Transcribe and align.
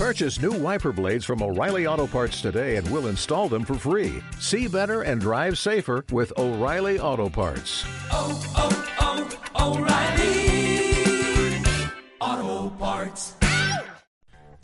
Purchase 0.00 0.40
new 0.40 0.52
wiper 0.52 0.92
blades 0.92 1.26
from 1.26 1.42
O'Reilly 1.42 1.86
Auto 1.86 2.06
Parts 2.06 2.40
today 2.40 2.76
and 2.76 2.90
we'll 2.90 3.08
install 3.08 3.50
them 3.50 3.66
for 3.66 3.74
free. 3.74 4.22
See 4.38 4.66
better 4.66 5.02
and 5.02 5.20
drive 5.20 5.58
safer 5.58 6.06
with 6.10 6.32
O'Reilly 6.38 6.98
Auto 6.98 7.28
Parts. 7.28 7.84
oh, 8.10 8.40
oh, 8.56 9.28
oh 9.58 9.76
O'Reilly 9.76 11.60
Auto 12.48 12.70
Parts. 12.78 13.34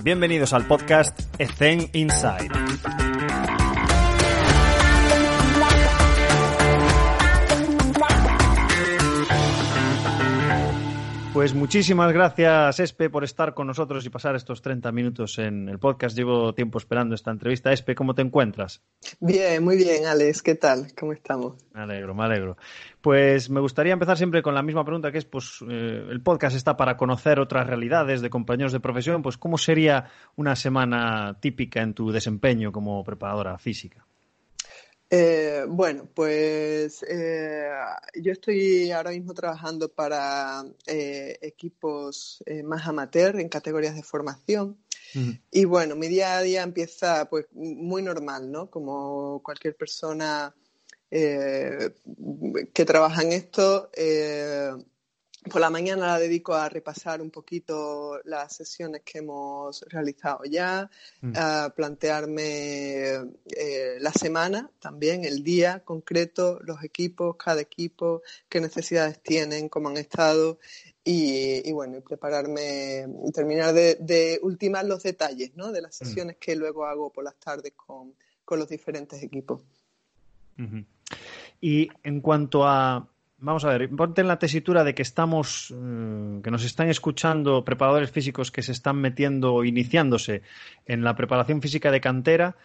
Bienvenidos 0.03 0.55
al 0.55 0.67
podcast 0.67 1.21
Ethen 1.39 1.91
Inside. 1.93 2.51
Pues 11.37 11.53
muchísimas 11.53 12.15
gracias, 12.15 12.81
Espe, 12.81 13.11
por 13.11 13.23
estar 13.23 13.53
con 13.53 13.67
nosotros 13.67 14.07
y 14.07 14.09
pasar 14.09 14.35
estos 14.37 14.63
30 14.63 14.91
minutos 14.91 15.39
en 15.39 15.69
el 15.69 15.79
podcast. 15.79 16.17
Llevo 16.17 16.55
tiempo 16.55 16.79
esperando 16.79 17.15
esta 17.15 17.31
entrevista. 17.31 17.71
Espe, 17.75 17.95
¿cómo 17.95 18.15
te 18.15 18.23
encuentras? 18.23 18.83
Bien, 19.21 19.63
muy 19.63 19.77
bien, 19.77 20.07
Alex. 20.07 20.41
¿Qué 20.41 20.55
tal? 20.55 20.95
¿Cómo 20.99 21.13
estamos? 21.13 21.63
Me 21.75 21.83
alegro, 21.83 22.15
me 22.15 22.25
alegro. 22.25 22.57
Pues 23.03 23.51
me 23.51 23.61
gustaría 23.61 23.93
empezar 23.93 24.17
siempre 24.17 24.41
con 24.41 24.55
la 24.55 24.63
misma 24.63 24.83
pregunta, 24.83 25.13
que 25.13 25.19
es, 25.19 25.27
pues, 25.27 25.63
eh, 25.69 26.07
el 26.09 26.23
podcast 26.23 26.57
está 26.57 26.75
para 26.79 26.97
conocer 26.97 27.39
otras 27.39 27.67
realidades 27.67 28.23
de 28.23 28.31
compañeros 28.31 28.73
de 28.73 28.81
profesión. 28.81 29.21
Pues, 29.21 29.37
¿cómo 29.37 29.59
sería 29.59 30.07
una 30.37 30.57
semana 30.57 31.39
típica 31.39 31.83
en 31.83 31.93
tu 31.93 32.13
desempeño 32.13 32.73
como 32.73 33.05
preparadora 33.05 33.59
física? 33.59 34.07
Eh, 35.09 35.65
bueno, 35.69 36.09
pues 36.13 37.05
eh, 37.09 37.69
yo 38.21 38.33
estoy 38.33 38.91
ahora 38.91 39.11
mismo 39.11 39.35
trabajando 39.35 39.89
para 39.89 40.65
eh, 40.87 41.39
equipos 41.43 42.43
más 42.65 42.87
amateur 42.87 43.39
en 43.39 43.49
categorías 43.49 43.95
de 43.95 44.03
formación. 44.03 44.79
Y 45.51 45.65
bueno, 45.65 45.97
mi 45.97 46.09
día 46.09 46.37
a 46.37 46.43
día 46.43 46.63
empieza 46.63 47.27
pues 47.31 47.47
muy 47.53 48.03
normal, 48.03 48.51
¿no? 48.53 48.69
Como 48.69 49.41
cualquier 49.43 49.75
persona 49.75 50.55
que 51.09 52.85
trabaja 52.85 53.23
en 53.23 53.33
esto. 53.33 53.89
Por 55.51 55.61
la 55.61 55.71
mañana 55.71 56.07
la 56.07 56.19
dedico 56.19 56.55
a 56.55 56.69
repasar 56.69 57.21
un 57.23 57.31
poquito 57.31 58.21
las 58.25 58.55
sesiones 58.57 59.03
que 59.05 59.19
hemos 59.19 59.83
realizado 59.89 60.45
ya, 60.45 60.91
Mm. 61.21 61.33
a 61.37 61.73
plantearme 61.75 63.15
eh, 63.57 63.97
la 64.01 64.13
semana 64.13 64.71
también, 64.81 65.25
el 65.25 65.43
día 65.43 65.81
concreto, 65.85 66.61
los 66.63 66.83
equipos, 66.83 67.37
cada 67.37 67.61
equipo, 67.61 68.23
qué 68.49 68.61
necesidades 68.61 69.23
tienen, 69.23 69.69
cómo 69.69 69.89
han 69.89 69.97
estado 69.97 70.59
y, 71.05 71.69
y 71.69 71.73
bueno, 71.73 71.99
y 71.99 72.01
prepararme, 72.01 73.07
terminar 73.33 73.73
de, 73.73 73.97
de 74.01 74.39
ultimar 74.43 74.85
los 74.85 75.03
detalles 75.03 75.53
¿no? 75.57 75.73
de 75.73 75.83
las 75.83 75.97
sesiones 75.97 76.37
que 76.39 76.57
luego 76.57 76.85
hago 76.85 77.11
por 77.13 77.25
las 77.25 77.37
tardes 77.37 77.73
con, 77.77 78.15
con 78.45 78.59
los 78.59 78.69
diferentes 78.69 79.23
equipos. 79.23 79.63
Y 81.61 81.89
en 82.03 82.21
cuanto 82.21 82.65
a, 82.67 83.09
vamos 83.39 83.65
a 83.65 83.69
ver, 83.69 83.89
ponte 83.91 84.21
en 84.21 84.29
la 84.29 84.39
tesitura 84.39 84.85
de 84.85 84.95
que 84.95 85.03
estamos, 85.03 85.73
eh, 85.75 86.41
que 86.43 86.51
nos 86.51 86.65
están 86.65 86.89
escuchando 86.89 87.65
preparadores 87.65 88.11
físicos 88.11 88.51
que 88.51 88.63
se 88.63 88.73
están 88.73 88.97
metiendo 88.97 89.65
iniciándose 89.65 90.43
en 90.87 91.05
la 91.05 91.15
preparación 91.15 91.61
física 91.61 91.91
de 91.91 92.01
cantera. 92.01 92.57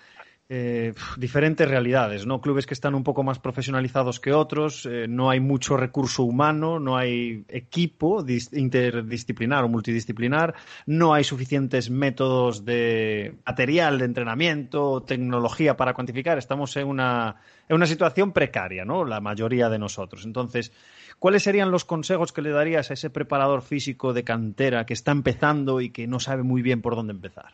Eh, 0.54 0.94
diferentes 1.16 1.66
realidades, 1.66 2.26
¿no? 2.26 2.42
Clubes 2.42 2.66
que 2.66 2.74
están 2.74 2.94
un 2.94 3.06
poco 3.06 3.24
más 3.24 3.40
profesionalizados 3.40 4.20
que 4.20 4.34
otros, 4.34 4.86
eh, 4.86 5.08
no 5.08 5.30
hay 5.30 5.40
mucho 5.40 5.78
recurso 5.78 6.24
humano, 6.24 6.78
no 6.78 6.98
hay 6.98 7.46
equipo 7.48 8.22
dis- 8.22 8.52
interdisciplinar 8.52 9.64
o 9.64 9.70
multidisciplinar, 9.70 10.54
no 10.86 11.14
hay 11.14 11.24
suficientes 11.24 11.90
métodos 11.90 12.66
de 12.66 13.36
material 13.46 13.98
de 13.98 14.06
entrenamiento, 14.06 15.02
tecnología 15.04 15.78
para 15.78 15.94
cuantificar. 15.94 16.38
Estamos 16.38 16.76
en 16.76 16.88
una, 16.88 17.38
en 17.70 17.76
una 17.78 17.86
situación 17.86 18.34
precaria, 18.34 18.84
¿no? 18.84 19.06
La 19.06 19.22
mayoría 19.22 19.70
de 19.70 19.80
nosotros. 19.80 20.26
Entonces, 20.26 20.74
¿cuáles 21.18 21.44
serían 21.44 21.72
los 21.72 21.86
consejos 21.86 22.34
que 22.34 22.42
le 22.42 22.50
darías 22.50 22.92
a 22.92 22.96
ese 22.96 23.10
preparador 23.10 23.62
físico 23.62 24.12
de 24.12 24.26
cantera 24.26 24.86
que 24.86 24.94
está 24.94 25.14
empezando 25.14 25.80
y 25.80 25.92
que 25.92 26.08
no 26.08 26.20
sabe 26.20 26.44
muy 26.44 26.62
bien 26.62 26.82
por 26.82 26.98
dónde 26.98 27.14
empezar? 27.14 27.54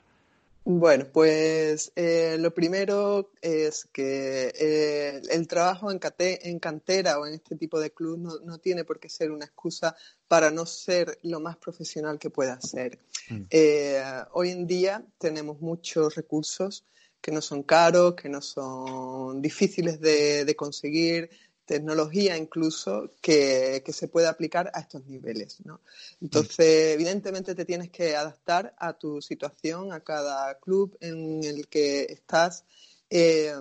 Bueno, 0.70 1.06
pues 1.14 1.94
eh, 1.96 2.36
lo 2.38 2.54
primero 2.54 3.32
es 3.42 3.86
que 3.86 4.54
eh, 4.54 5.22
el 5.30 5.48
trabajo 5.48 5.90
en, 5.90 5.98
cate- 5.98 6.42
en 6.44 6.60
cantera 6.60 7.18
o 7.20 7.26
en 7.26 7.36
este 7.36 7.56
tipo 7.56 7.80
de 7.80 7.92
club 7.92 8.18
no, 8.20 8.40
no 8.44 8.58
tiene 8.58 8.84
por 8.84 9.00
qué 9.00 9.08
ser 9.08 9.32
una 9.32 9.46
excusa 9.46 9.96
para 10.28 10.52
no 10.52 10.66
ser 10.66 11.20
lo 11.24 11.40
más 11.40 11.56
profesional 11.56 12.20
que 12.20 12.30
pueda 12.32 12.60
ser. 12.60 13.00
Mm. 13.30 13.44
Eh, 13.50 14.04
hoy 14.34 14.50
en 14.50 14.68
día 14.68 15.06
tenemos 15.18 15.62
muchos 15.62 16.16
recursos 16.16 16.84
que 17.22 17.32
no 17.32 17.42
son 17.42 17.64
caros, 17.64 18.16
que 18.16 18.28
no 18.28 18.42
son 18.42 19.42
difíciles 19.42 20.02
de, 20.02 20.44
de 20.44 20.56
conseguir, 20.58 21.30
tecnología 21.68 22.38
incluso 22.38 23.12
que, 23.22 23.84
que 23.86 23.94
se 23.94 24.08
puede 24.08 24.28
aplicar 24.28 24.72
a 24.74 24.80
estos 24.80 25.06
niveles, 25.06 25.64
¿no? 25.66 25.82
Entonces, 26.22 26.94
evidentemente 26.96 27.54
te 27.54 27.66
tienes 27.66 27.92
que 27.92 28.16
adaptar 28.16 28.74
a 28.80 28.94
tu 28.94 29.22
situación, 29.22 29.92
a 29.92 30.00
cada 30.00 30.58
club 30.60 30.98
en 31.02 31.44
el 31.44 31.68
que 31.68 32.04
estás 32.04 32.64
eh, 33.10 33.54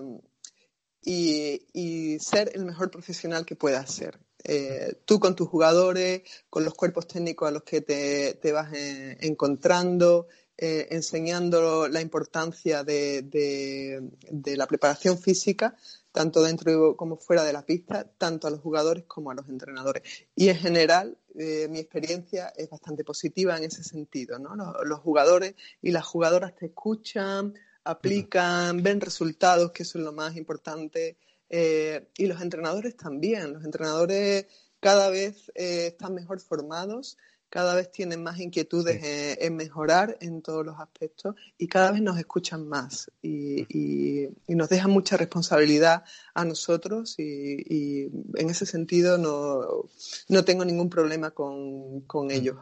y, 1.03 1.67
y 1.73 2.19
ser 2.21 2.53
el 2.55 2.65
mejor 2.65 2.91
profesional 2.91 3.45
que 3.45 3.57
puedas 3.57 3.93
ser. 3.93 4.19
Eh, 4.45 5.01
tú 5.05 5.19
con 5.19 5.35
tus 5.35 5.49
jugadores, 5.49 6.23
con 6.49 6.65
los 6.65 6.75
cuerpos 6.75 7.09
técnicos 7.09 7.49
a 7.49 7.51
los 7.51 7.65
que 7.65 7.81
te, 7.81 8.35
te 8.35 8.53
vas 8.53 8.73
eh, 8.73 9.17
encontrando, 9.21 10.29
eh, 10.59 10.89
enseñando 10.91 11.89
la 11.89 12.01
importancia 12.01 12.83
de, 12.85 13.23
de- 13.23 14.11
de 14.31 14.57
la 14.57 14.67
preparación 14.67 15.19
física, 15.19 15.77
tanto 16.13 16.43
dentro 16.43 16.97
como 16.97 17.17
fuera 17.19 17.45
de 17.45 17.53
la 17.53 17.67
pista, 17.67 18.05
tanto 18.17 18.47
a 18.47 18.51
los 18.51 18.61
jugadores 18.61 19.05
como 19.07 19.31
a 19.31 19.35
los 19.35 19.49
entrenadores. 19.49 20.03
Y 20.35 20.49
en 20.49 20.57
general, 20.57 21.19
eh, 21.39 21.69
mi 21.69 21.79
experiencia 21.79 22.49
es 22.57 22.71
bastante 22.71 23.05
positiva 23.05 23.57
en 23.59 23.65
ese 23.65 23.83
sentido. 23.85 24.39
¿no? 24.39 24.57
Los, 24.57 24.75
los 24.85 25.01
jugadores 25.01 25.55
y 25.83 25.91
las 25.91 26.07
jugadoras 26.07 26.55
te 26.57 26.67
escuchan, 26.67 27.55
aplican, 27.85 28.83
ven 28.83 29.01
resultados, 29.01 29.73
que 29.73 29.83
eso 29.83 29.99
es 29.99 30.05
lo 30.05 30.13
más 30.13 30.37
importante. 30.37 31.17
eh, 31.51 32.09
y 32.17 32.27
los 32.27 32.41
entrenadores 32.41 32.97
también. 32.97 33.53
Los 33.53 33.65
entrenadores 33.65 34.47
cada 34.81 35.11
vez 35.11 35.53
están 35.55 36.15
mejor 36.15 36.41
formados, 36.41 37.19
cada 37.49 37.75
vez 37.75 37.91
tienen 37.91 38.23
más 38.23 38.39
inquietudes 38.41 39.01
en 39.41 39.57
mejorar 39.57 40.17
en 40.21 40.43
todos 40.43 40.65
los 40.67 40.79
aspectos 40.81 41.35
y 41.57 41.69
cada 41.69 41.93
vez 41.93 42.03
nos 42.03 42.19
escuchan 42.19 42.67
más 42.69 43.11
y, 43.23 43.63
y- 43.69 44.29
y 44.49 44.55
nos 44.55 44.69
dejan 44.69 44.91
mucha 44.91 45.17
responsabilidad 45.17 46.05
a 46.35 46.45
nosotros 46.45 47.15
y, 47.19 47.57
y 47.69 48.11
en 48.35 48.51
ese 48.51 48.67
sentido 48.67 49.17
no, 49.19 49.89
no 50.29 50.45
tengo 50.45 50.65
ningún 50.65 50.91
problema 50.91 51.31
con, 51.31 52.01
con 52.03 52.31
ellos. 52.31 52.57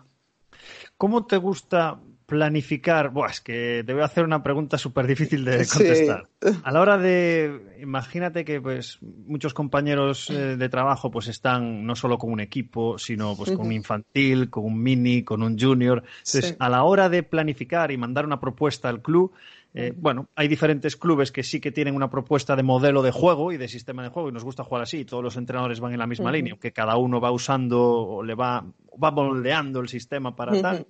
¿Cómo 0.96 1.26
te 1.26 1.36
gusta 1.38 2.00
planificar? 2.26 3.10
Buah, 3.10 3.30
es 3.30 3.40
que 3.40 3.82
te 3.86 3.92
voy 3.92 4.02
a 4.02 4.06
hacer 4.06 4.24
una 4.24 4.42
pregunta 4.42 4.78
súper 4.78 5.06
difícil 5.06 5.44
de 5.44 5.64
Sí. 5.64 5.78
contestar. 5.78 6.28
A 6.62 6.72
la 6.72 6.80
hora 6.80 6.98
de, 6.98 7.78
imagínate 7.80 8.44
que 8.44 8.60
pues 8.60 8.98
muchos 9.02 9.54
compañeros 9.54 10.30
eh, 10.30 10.56
de 10.56 10.68
trabajo 10.68 11.10
pues 11.10 11.28
están 11.28 11.86
no 11.86 11.94
solo 11.94 12.18
con 12.18 12.32
un 12.32 12.40
equipo, 12.40 12.98
sino 12.98 13.36
pues 13.36 13.50
con 13.52 13.66
un 13.66 13.72
infantil, 13.72 14.50
con 14.50 14.64
un 14.64 14.82
mini, 14.82 15.22
con 15.22 15.42
un 15.42 15.58
junior. 15.58 16.02
Entonces, 16.18 16.48
Sí. 16.50 16.56
a 16.58 16.68
la 16.68 16.84
hora 16.84 17.08
de 17.08 17.22
planificar 17.22 17.90
y 17.90 17.96
mandar 17.96 18.26
una 18.26 18.40
propuesta 18.40 18.88
al 18.88 19.00
club, 19.02 19.32
eh, 19.76 19.92
bueno, 19.96 20.28
hay 20.36 20.46
diferentes 20.46 20.96
clubes 20.96 21.32
que 21.32 21.42
sí 21.42 21.60
que 21.60 21.72
tienen 21.72 21.96
una 21.96 22.08
propuesta 22.08 22.54
de 22.56 22.62
modelo 22.62 23.02
de 23.02 23.10
juego 23.10 23.50
y 23.52 23.56
de 23.56 23.66
sistema 23.68 24.02
de 24.02 24.08
juego 24.08 24.28
y 24.28 24.32
nos 24.32 24.44
gusta 24.44 24.62
jugar 24.64 24.82
así. 24.82 24.98
y 25.00 25.04
Todos 25.04 25.22
los 25.24 25.36
entrenadores 25.36 25.80
van 25.80 25.92
en 25.92 25.98
la 25.98 26.06
misma 26.06 26.30
línea, 26.30 26.56
que 26.60 26.72
cada 26.72 26.96
uno 26.96 27.20
va 27.20 27.30
usando 27.32 27.82
o 27.82 28.22
le 28.22 28.34
va, 28.34 28.64
va 29.02 29.10
moldeando 29.10 29.80
el 29.80 29.88
sistema 29.88 30.36
para 30.36 30.60
tal. 30.62 30.86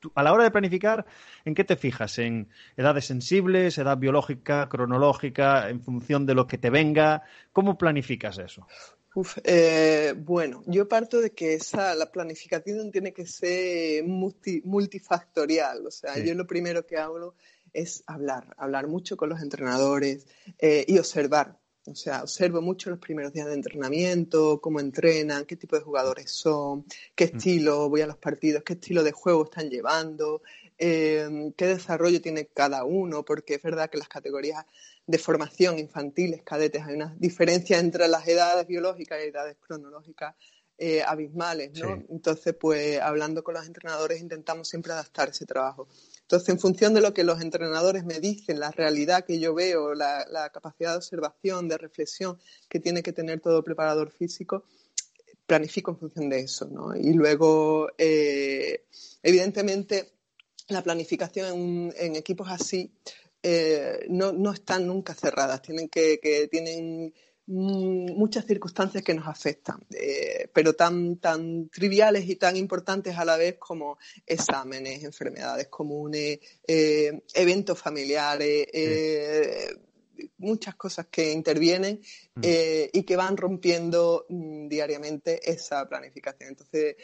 Tú, 0.00 0.12
a 0.14 0.22
la 0.22 0.32
hora 0.32 0.44
de 0.44 0.50
planificar, 0.50 1.04
¿en 1.44 1.54
qué 1.54 1.64
te 1.64 1.76
fijas? 1.76 2.18
¿En 2.18 2.48
edades 2.76 3.06
sensibles, 3.06 3.78
edad 3.78 3.98
biológica, 3.98 4.68
cronológica, 4.68 5.68
en 5.68 5.80
función 5.82 6.24
de 6.24 6.34
lo 6.34 6.46
que 6.46 6.58
te 6.58 6.70
venga? 6.70 7.22
¿Cómo 7.52 7.76
planificas 7.76 8.38
eso? 8.38 8.66
Uf, 9.14 9.38
eh, 9.42 10.14
bueno, 10.16 10.62
yo 10.66 10.86
parto 10.86 11.20
de 11.20 11.30
que 11.32 11.54
esa, 11.54 11.94
la 11.96 12.12
planificación 12.12 12.92
tiene 12.92 13.12
que 13.12 13.26
ser 13.26 14.04
multi- 14.04 14.62
multifactorial. 14.64 15.86
O 15.86 15.90
sea, 15.90 16.14
Sí. 16.14 16.26
yo 16.28 16.34
lo 16.34 16.46
primero 16.46 16.86
que 16.86 16.96
hago 16.98 17.34
es 17.72 18.04
hablar, 18.06 18.54
hablar 18.56 18.86
mucho 18.86 19.16
con 19.16 19.28
los 19.30 19.40
entrenadores 19.42 20.26
eh, 20.58 20.84
y 20.86 20.98
observar. 20.98 21.58
O 21.90 21.94
sea, 21.94 22.22
observo 22.22 22.60
mucho 22.60 22.90
los 22.90 22.98
primeros 22.98 23.32
días 23.32 23.46
de 23.46 23.54
entrenamiento, 23.54 24.60
cómo 24.60 24.80
entrenan, 24.80 25.44
qué 25.44 25.56
tipo 25.56 25.76
de 25.76 25.82
jugadores 25.82 26.30
son, 26.30 26.84
qué 27.14 27.24
estilo 27.24 27.88
voy 27.88 28.02
a 28.02 28.06
los 28.06 28.18
partidos, 28.18 28.62
qué 28.62 28.74
estilo 28.74 29.02
de 29.02 29.12
juego 29.12 29.44
están 29.44 29.70
llevando, 29.70 30.42
eh, 30.76 31.52
qué 31.56 31.66
desarrollo 31.66 32.20
tiene 32.20 32.46
cada 32.46 32.84
uno, 32.84 33.24
porque 33.24 33.54
es 33.54 33.62
verdad 33.62 33.90
que 33.90 33.98
las 33.98 34.08
categorías 34.08 34.64
de 35.06 35.18
formación 35.18 35.78
infantiles, 35.78 36.42
cadetes, 36.42 36.84
hay 36.84 36.94
una 36.94 37.14
diferencia 37.18 37.78
entre 37.78 38.08
las 38.08 38.28
edades 38.28 38.66
biológicas 38.66 39.18
y 39.24 39.28
edades 39.28 39.56
cronológicas 39.58 40.34
eh, 40.76 41.02
abismales, 41.02 41.72
¿no? 41.80 42.04
Entonces, 42.08 42.54
pues 42.54 43.00
hablando 43.00 43.42
con 43.42 43.54
los 43.54 43.66
entrenadores 43.66 44.20
intentamos 44.20 44.68
siempre 44.68 44.92
adaptar 44.92 45.30
ese 45.30 45.44
trabajo. 45.44 45.88
Entonces, 46.28 46.50
en 46.50 46.60
función 46.60 46.92
de 46.92 47.00
lo 47.00 47.14
que 47.14 47.24
los 47.24 47.40
entrenadores 47.40 48.04
me 48.04 48.20
dicen, 48.20 48.60
la 48.60 48.70
realidad 48.70 49.24
que 49.24 49.38
yo 49.40 49.54
veo, 49.54 49.94
la, 49.94 50.50
capacidad 50.52 50.90
de 50.90 50.98
observación, 50.98 51.68
de 51.68 51.78
reflexión 51.78 52.38
que 52.68 52.80
tiene 52.80 53.02
que 53.02 53.14
tener 53.14 53.40
todo 53.40 53.64
preparador 53.64 54.10
físico, 54.10 54.64
planifico 55.46 55.92
en 55.92 55.96
función 55.96 56.28
de 56.28 56.40
eso, 56.40 56.66
¿no? 56.66 56.94
Y 56.94 57.14
luego, 57.14 57.88
eh, 57.96 58.84
evidentemente, 59.22 60.10
la 60.68 60.82
planificación 60.82 61.94
en, 61.96 62.16
equipos 62.16 62.48
así 62.50 62.92
eh, 63.42 64.04
no, 64.10 64.30
no, 64.30 64.52
están 64.52 64.86
nunca 64.86 65.14
cerradas, 65.14 65.62
tienen 65.62 65.88
que, 65.88 66.20
que 66.20 66.46
tienen 66.48 67.14
muchas 67.48 68.44
circunstancias 68.44 69.02
que 69.02 69.14
nos 69.14 69.26
afectan, 69.26 69.80
eh, 69.94 70.48
pero 70.52 70.74
tan, 70.74 71.16
tan 71.16 71.70
triviales 71.70 72.28
y 72.28 72.36
tan 72.36 72.56
importantes 72.56 73.16
a 73.16 73.24
la 73.24 73.38
vez 73.38 73.56
como 73.58 73.98
exámenes, 74.26 75.02
enfermedades 75.02 75.68
comunes, 75.68 76.40
eh, 76.66 77.22
eventos 77.32 77.78
familiares, 77.78 78.66
eh, 78.70 79.74
muchas 80.36 80.74
cosas 80.74 81.06
que 81.06 81.32
intervienen 81.32 82.00
mm. 82.34 82.42
y 82.92 83.02
que 83.04 83.16
van 83.16 83.36
rompiendo 83.36 84.26
mm, 84.28 84.68
diariamente 84.68 85.50
esa 85.50 85.88
planificación. 85.88 86.50
Entonces, 86.50 86.96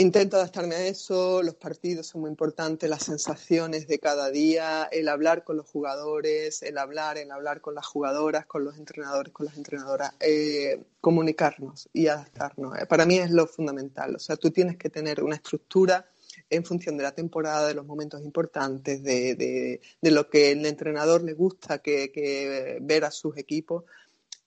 Intento 0.00 0.36
adaptarme 0.36 0.76
a 0.76 0.86
eso, 0.86 1.42
los 1.42 1.56
partidos 1.56 2.06
son 2.06 2.20
muy 2.20 2.30
importantes, 2.30 2.88
las 2.88 3.02
sensaciones 3.02 3.88
de 3.88 3.98
cada 3.98 4.30
día, 4.30 4.88
el 4.92 5.08
hablar 5.08 5.42
con 5.42 5.56
los 5.56 5.66
jugadores, 5.66 6.62
el 6.62 6.78
hablar, 6.78 7.18
el 7.18 7.32
hablar 7.32 7.60
con 7.60 7.74
las 7.74 7.84
jugadoras, 7.84 8.46
con 8.46 8.62
los 8.64 8.78
entrenadores, 8.78 9.32
con 9.32 9.46
las 9.46 9.56
entrenadoras, 9.56 10.14
eh, 10.20 10.84
comunicarnos 11.00 11.88
y 11.92 12.06
adaptarnos. 12.06 12.78
Eh, 12.78 12.86
para 12.86 13.06
mí 13.06 13.18
es 13.18 13.32
lo 13.32 13.48
fundamental, 13.48 14.14
o 14.14 14.20
sea, 14.20 14.36
tú 14.36 14.52
tienes 14.52 14.76
que 14.76 14.88
tener 14.88 15.20
una 15.20 15.34
estructura 15.34 16.08
en 16.48 16.64
función 16.64 16.96
de 16.96 17.02
la 17.02 17.12
temporada, 17.12 17.66
de 17.66 17.74
los 17.74 17.84
momentos 17.84 18.22
importantes, 18.22 19.02
de, 19.02 19.80
lo 20.02 20.30
que 20.30 20.52
el 20.52 20.64
entrenador 20.64 21.24
le 21.24 21.32
gusta 21.32 21.78
que 21.78 22.78
ver 22.80 23.04
a 23.04 23.10
sus 23.10 23.36
equipos 23.36 23.82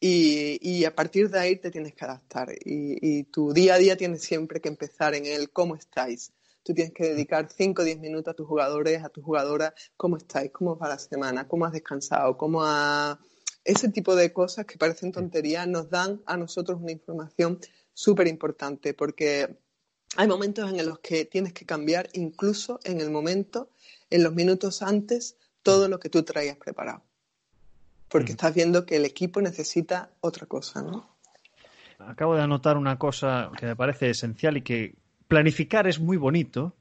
y, 0.04 0.84
a 0.86 0.96
partir 0.96 1.30
de 1.30 1.40
ahí 1.40 1.58
te 1.58 1.70
tienes 1.70 1.94
que 1.94 2.06
adaptar. 2.06 2.50
Y, 2.66 3.24
tu 3.26 3.54
día 3.54 3.76
a 3.76 3.78
día 3.78 3.96
tienes 3.96 4.24
siempre 4.24 4.60
que 4.60 4.70
empezar 4.70 5.14
en 5.14 5.28
el 5.28 5.52
cómo 5.52 5.76
estáis. 5.76 6.34
Tú 6.64 6.74
tienes 6.74 6.94
que 6.94 7.10
dedicar 7.10 7.50
5 7.56 7.82
o 7.82 7.86
10 7.86 8.00
minutos 8.00 8.32
a 8.32 8.36
tus 8.36 8.48
jugadores, 8.48 9.04
a 9.04 9.10
tus 9.10 9.24
jugadoras, 9.24 9.74
cómo 9.98 10.18
estáis, 10.18 10.52
cómo 10.52 10.76
va 10.76 10.90
la 10.90 10.98
semana, 10.98 11.48
cómo 11.48 11.66
has 11.66 11.74
descansado, 11.74 12.36
cómo 12.38 12.64
ha... 12.64 13.20
Ese 13.64 13.90
tipo 13.90 14.16
de 14.16 14.34
cosas 14.34 14.66
que 14.66 14.80
parecen 14.80 15.12
tonterías 15.12 15.68
nos 15.68 15.92
dan 15.92 16.24
a 16.26 16.36
nosotros 16.36 16.82
una 16.82 16.92
información 16.92 17.60
súper 17.94 18.28
importante 18.28 18.96
porque 18.96 19.60
hay 20.18 20.28
momentos 20.28 20.72
en 20.72 20.84
los 20.84 20.98
que 21.00 21.26
tienes 21.26 21.54
que 21.54 21.68
cambiar 21.68 22.10
incluso 22.14 22.80
en 22.84 23.02
el 23.02 23.12
momento, 23.12 23.70
en 24.10 24.24
los 24.24 24.34
minutos 24.34 24.82
antes, 24.82 25.38
todo 25.62 25.88
lo 25.88 26.00
que 26.00 26.10
tú 26.10 26.24
traías 26.24 26.58
preparado 26.58 27.04
porque 28.12 28.34
estás 28.34 28.54
viendo 28.54 28.86
que 28.86 28.98
el 28.98 29.06
equipo 29.06 29.42
necesita 29.42 30.12
otra 30.20 30.46
cosa, 30.46 30.82
¿no? 30.82 31.10
Acabo 32.00 32.36
de 32.36 32.42
anotar 32.42 32.78
una 32.78 32.98
cosa 32.98 33.52
que 33.58 33.66
me 33.66 33.76
parece 33.76 34.10
esencial 34.10 34.58
y 34.58 34.62
que 34.62 34.96
planificar 35.28 35.88
es 35.88 36.00
muy 36.00 36.18
bonito, 36.18 36.76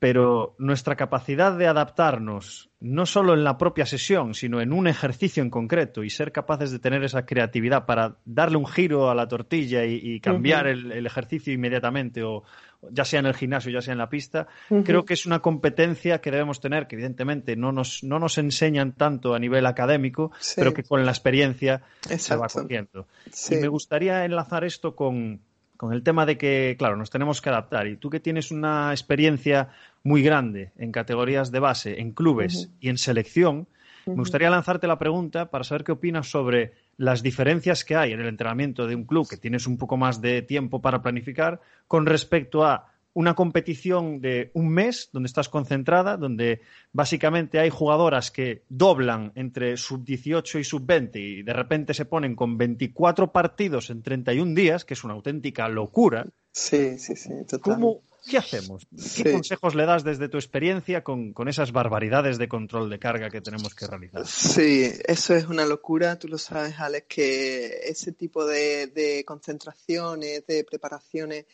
pero 0.00 0.54
nuestra 0.56 0.96
capacidad 0.96 1.52
de 1.52 1.66
adaptarnos, 1.66 2.70
no 2.80 3.04
solo 3.04 3.34
en 3.34 3.44
la 3.44 3.58
propia 3.58 3.84
sesión, 3.84 4.32
sino 4.32 4.62
en 4.62 4.72
un 4.72 4.88
ejercicio 4.88 5.42
en 5.42 5.50
concreto 5.50 6.02
y 6.02 6.08
ser 6.08 6.32
capaces 6.32 6.70
de 6.70 6.78
tener 6.78 7.04
esa 7.04 7.26
creatividad 7.26 7.84
para 7.84 8.16
darle 8.24 8.56
un 8.56 8.66
giro 8.66 9.10
a 9.10 9.14
la 9.14 9.28
tortilla 9.28 9.84
y, 9.84 10.18
cambiar 10.20 10.68
el, 10.68 11.06
ejercicio 11.06 11.52
inmediatamente, 11.52 12.22
o 12.22 12.44
ya 12.90 13.04
sea 13.04 13.20
en 13.20 13.26
el 13.26 13.34
gimnasio, 13.34 13.70
ya 13.70 13.82
sea 13.82 13.92
en 13.92 13.98
la 13.98 14.08
pista, 14.08 14.48
creo 14.86 15.04
que 15.04 15.12
es 15.12 15.26
una 15.26 15.40
competencia 15.40 16.22
que 16.22 16.30
debemos 16.30 16.60
tener, 16.60 16.86
que 16.86 16.96
evidentemente 16.96 17.54
no 17.54 17.70
nos, 17.70 18.02
no 18.02 18.18
nos 18.18 18.38
enseñan 18.38 18.92
tanto 18.92 19.34
a 19.34 19.38
nivel 19.38 19.66
académico, 19.66 20.32
pero 20.56 20.72
que 20.72 20.82
con 20.82 21.04
la 21.04 21.10
experiencia 21.10 21.82
se 22.00 22.36
va 22.36 22.48
cogiendo. 22.48 23.06
Y 23.50 23.56
me 23.56 23.68
gustaría 23.68 24.24
enlazar 24.24 24.64
esto 24.64 24.96
con, 24.96 25.42
con 25.80 25.94
el 25.94 26.02
tema 26.02 26.26
de 26.26 26.36
que, 26.36 26.76
claro, 26.78 26.94
nos 26.94 27.08
tenemos 27.08 27.40
que 27.40 27.48
adaptar. 27.48 27.86
Y 27.86 27.96
tú 27.96 28.10
que 28.10 28.20
tienes 28.20 28.50
una 28.50 28.90
experiencia 28.90 29.70
muy 30.02 30.22
grande 30.22 30.72
en 30.76 30.92
categorías 30.92 31.50
de 31.50 31.60
base, 31.60 32.00
en 32.00 32.12
clubes 32.12 32.70
y 32.80 32.88
en 32.88 32.98
selección, 32.98 33.68
me 34.06 34.14
gustaría 34.14 34.50
lanzarte 34.50 34.86
la 34.86 34.98
pregunta 34.98 35.50
para 35.50 35.64
saber 35.64 35.84
qué 35.84 35.92
opinas 35.92 36.30
sobre 36.30 36.72
las 36.96 37.22
diferencias 37.22 37.84
que 37.84 37.96
hay 37.96 38.12
en 38.12 38.20
el 38.20 38.28
entrenamiento 38.28 38.86
de 38.86 38.94
un 38.94 39.04
club 39.04 39.28
que 39.28 39.36
tienes 39.36 39.66
un 39.66 39.76
poco 39.76 39.96
más 39.96 40.20
de 40.20 40.42
tiempo 40.42 40.80
para 40.80 41.02
planificar 41.02 41.60
con 41.86 42.06
respecto 42.06 42.64
a 42.64 42.92
una 43.12 43.34
competición 43.34 44.20
de 44.20 44.50
un 44.54 44.68
mes 44.68 45.10
donde 45.12 45.26
estás 45.26 45.48
concentrada, 45.48 46.16
donde 46.16 46.60
básicamente 46.92 47.58
hay 47.58 47.68
jugadoras 47.68 48.30
que 48.30 48.62
doblan 48.68 49.32
entre 49.34 49.76
sub-18 49.76 50.60
y 50.60 50.64
sub-20 50.64 51.16
y 51.16 51.42
de 51.42 51.52
repente 51.52 51.92
se 51.92 52.04
ponen 52.04 52.36
con 52.36 52.56
24 52.56 53.32
partidos 53.32 53.90
en 53.90 54.02
31 54.02 54.54
días, 54.54 54.84
que 54.84 54.94
es 54.94 55.02
una 55.02 55.14
auténtica 55.14 55.68
locura. 55.68 56.26
Sí, 56.52 56.98
sí, 56.98 57.16
sí, 57.16 57.32
¿Qué 58.28 58.38
hacemos? 58.38 58.86
¿Qué 59.16 59.32
consejos 59.32 59.74
le 59.74 59.86
das 59.86 60.04
desde 60.04 60.28
tu 60.28 60.36
experiencia 60.36 61.02
con, 61.02 61.34
esas 61.48 61.72
barbaridades 61.72 62.38
de 62.38 62.48
control 62.48 62.90
de 62.90 62.98
carga 62.98 63.30
que 63.30 63.40
tenemos 63.40 63.74
que 63.74 63.86
realizar? 63.86 64.26
Sí, 64.26 64.92
eso 65.06 65.34
es 65.34 65.46
una 65.46 65.64
locura. 65.64 66.18
Tú 66.18 66.28
lo 66.28 66.38
sabes, 66.38 66.78
Alex, 66.78 67.06
que 67.08 67.80
ese 67.84 68.12
tipo 68.12 68.44
de 68.44 69.24
concentraciones, 69.26 70.46
de 70.46 70.64
preparaciones 70.64 71.46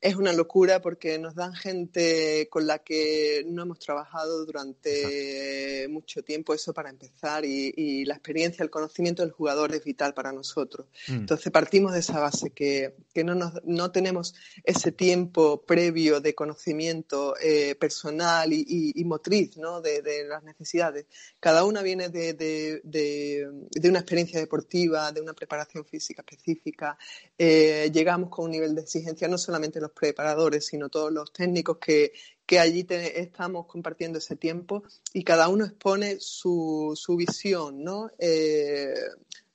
es 0.00 0.14
una 0.14 0.32
locura 0.32 0.80
porque 0.80 1.18
nos 1.18 1.34
dan 1.34 1.54
gente 1.54 2.48
con 2.50 2.66
la 2.66 2.78
que 2.78 3.44
no 3.48 3.62
hemos 3.62 3.80
trabajado 3.80 4.46
durante 4.46 5.86
mucho 5.90 6.22
tiempo, 6.22 6.54
eso 6.54 6.72
para 6.72 6.90
empezar, 6.90 7.44
y, 7.44 8.04
la 8.04 8.14
experiencia, 8.14 8.62
el 8.62 8.70
conocimiento 8.70 9.22
del 9.22 9.32
jugador 9.32 9.74
es 9.74 9.84
vital 9.84 10.14
para 10.14 10.32
nosotros. 10.32 10.86
Mm. 11.08 11.14
Entonces 11.14 11.50
partimos 11.52 11.92
de 11.92 12.00
esa 12.00 12.20
base, 12.20 12.50
que, 12.50 12.94
no, 13.24 13.34
nos, 13.34 13.52
no 13.64 13.90
tenemos 13.90 14.34
ese 14.62 14.92
tiempo 14.92 15.62
previo 15.62 16.20
de 16.20 16.34
conocimiento 16.34 17.34
eh, 17.42 17.74
personal 17.74 18.52
y, 18.52 19.04
motriz 19.04 19.56
¿no? 19.56 19.80
de, 19.80 20.26
las 20.28 20.44
necesidades. 20.44 21.06
Cada 21.40 21.64
una 21.64 21.82
viene 21.82 22.08
de, 22.08 22.34
de, 22.34 23.88
una 23.88 23.98
experiencia 23.98 24.38
deportiva, 24.38 25.10
de 25.12 25.20
una 25.20 25.32
preparación 25.32 25.84
física 25.84 26.22
específica. 26.22 26.96
Eh, 27.36 27.90
llegamos 27.92 28.30
con 28.30 28.46
un 28.46 28.50
nivel 28.52 28.74
de 28.74 28.82
exigencia 28.82 29.28
no 29.28 29.38
solamente 29.38 29.80
los 29.80 29.87
preparadores, 29.90 30.66
sino 30.66 30.88
todos 30.88 31.12
los 31.12 31.32
técnicos 31.32 31.78
que, 31.78 32.12
allí 32.58 32.86
estamos 32.88 33.66
compartiendo 33.66 34.18
ese 34.18 34.36
tiempo 34.36 34.82
y 35.12 35.22
cada 35.22 35.48
uno 35.48 35.66
expone 35.66 36.16
su, 36.18 36.92
su 36.96 37.16
visión, 37.16 37.84
¿no? 37.84 38.10
Eh, 38.18 38.94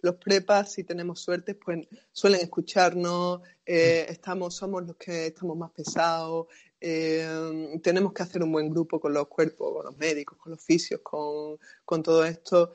los 0.02 0.16
prepas, 0.16 0.74
si 0.74 0.84
tenemos 0.84 1.22
suerte, 1.22 1.56
pues 1.56 1.88
suelen 2.12 2.42
escucharnos, 2.42 3.42
eh, 3.66 4.06
estamos, 4.10 4.54
somos 4.54 4.86
los 4.86 4.98
que 4.98 5.28
estamos 5.28 5.58
más 5.58 5.72
pesados, 5.72 6.48
eh, 6.82 7.80
tenemos 7.82 8.12
que 8.12 8.24
hacer 8.24 8.44
un 8.44 8.52
buen 8.52 8.70
grupo 8.70 9.00
con 9.00 9.14
los 9.14 9.28
cuerpos, 9.28 9.72
con 9.74 9.86
los 9.86 9.98
médicos, 9.98 10.38
con 10.38 10.52
los 10.52 10.62
fisios, 10.62 11.00
con, 11.02 11.58
con 11.86 12.04
todo 12.04 12.26
esto, 12.26 12.74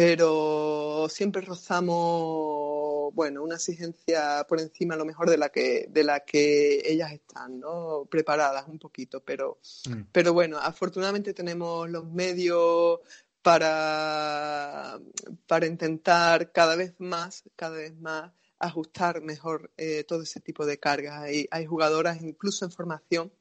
pero 0.00 1.08
siempre 1.08 1.42
rozamos, 1.42 3.12
bueno, 3.14 3.42
una 3.42 3.56
exigencia 3.56 4.46
por 4.48 4.60
encima 4.60 4.94
a 4.94 4.96
lo 4.96 5.04
mejor 5.04 5.28
de 5.28 5.36
la 5.36 5.48
que, 5.48 5.88
de 5.90 6.04
la 6.04 6.20
que 6.20 6.88
ellas 6.88 7.10
están, 7.10 7.58
¿no? 7.58 8.06
Preparadas 8.08 8.68
un 8.68 8.78
poquito, 8.78 9.24
pero, 9.24 9.58
mm. 9.88 10.02
pero 10.12 10.32
bueno, 10.32 10.56
afortunadamente 10.56 11.34
tenemos 11.34 11.90
los 11.90 12.08
medios 12.12 13.00
para, 13.42 15.00
para 15.48 15.66
intentar 15.66 16.52
cada 16.52 16.76
vez 16.76 16.94
más, 16.98 17.42
cada 17.56 17.78
vez 17.78 17.98
más 17.98 18.30
ajustar 18.60 19.20
mejor 19.20 19.72
eh, 19.76 20.04
todo 20.04 20.22
ese 20.22 20.38
tipo 20.38 20.64
de 20.64 20.78
cargas. 20.78 21.22
Hay, 21.22 21.48
hay 21.50 21.66
jugadoras 21.66 22.22
incluso 22.22 22.64
en 22.64 22.70
formación 22.70 23.32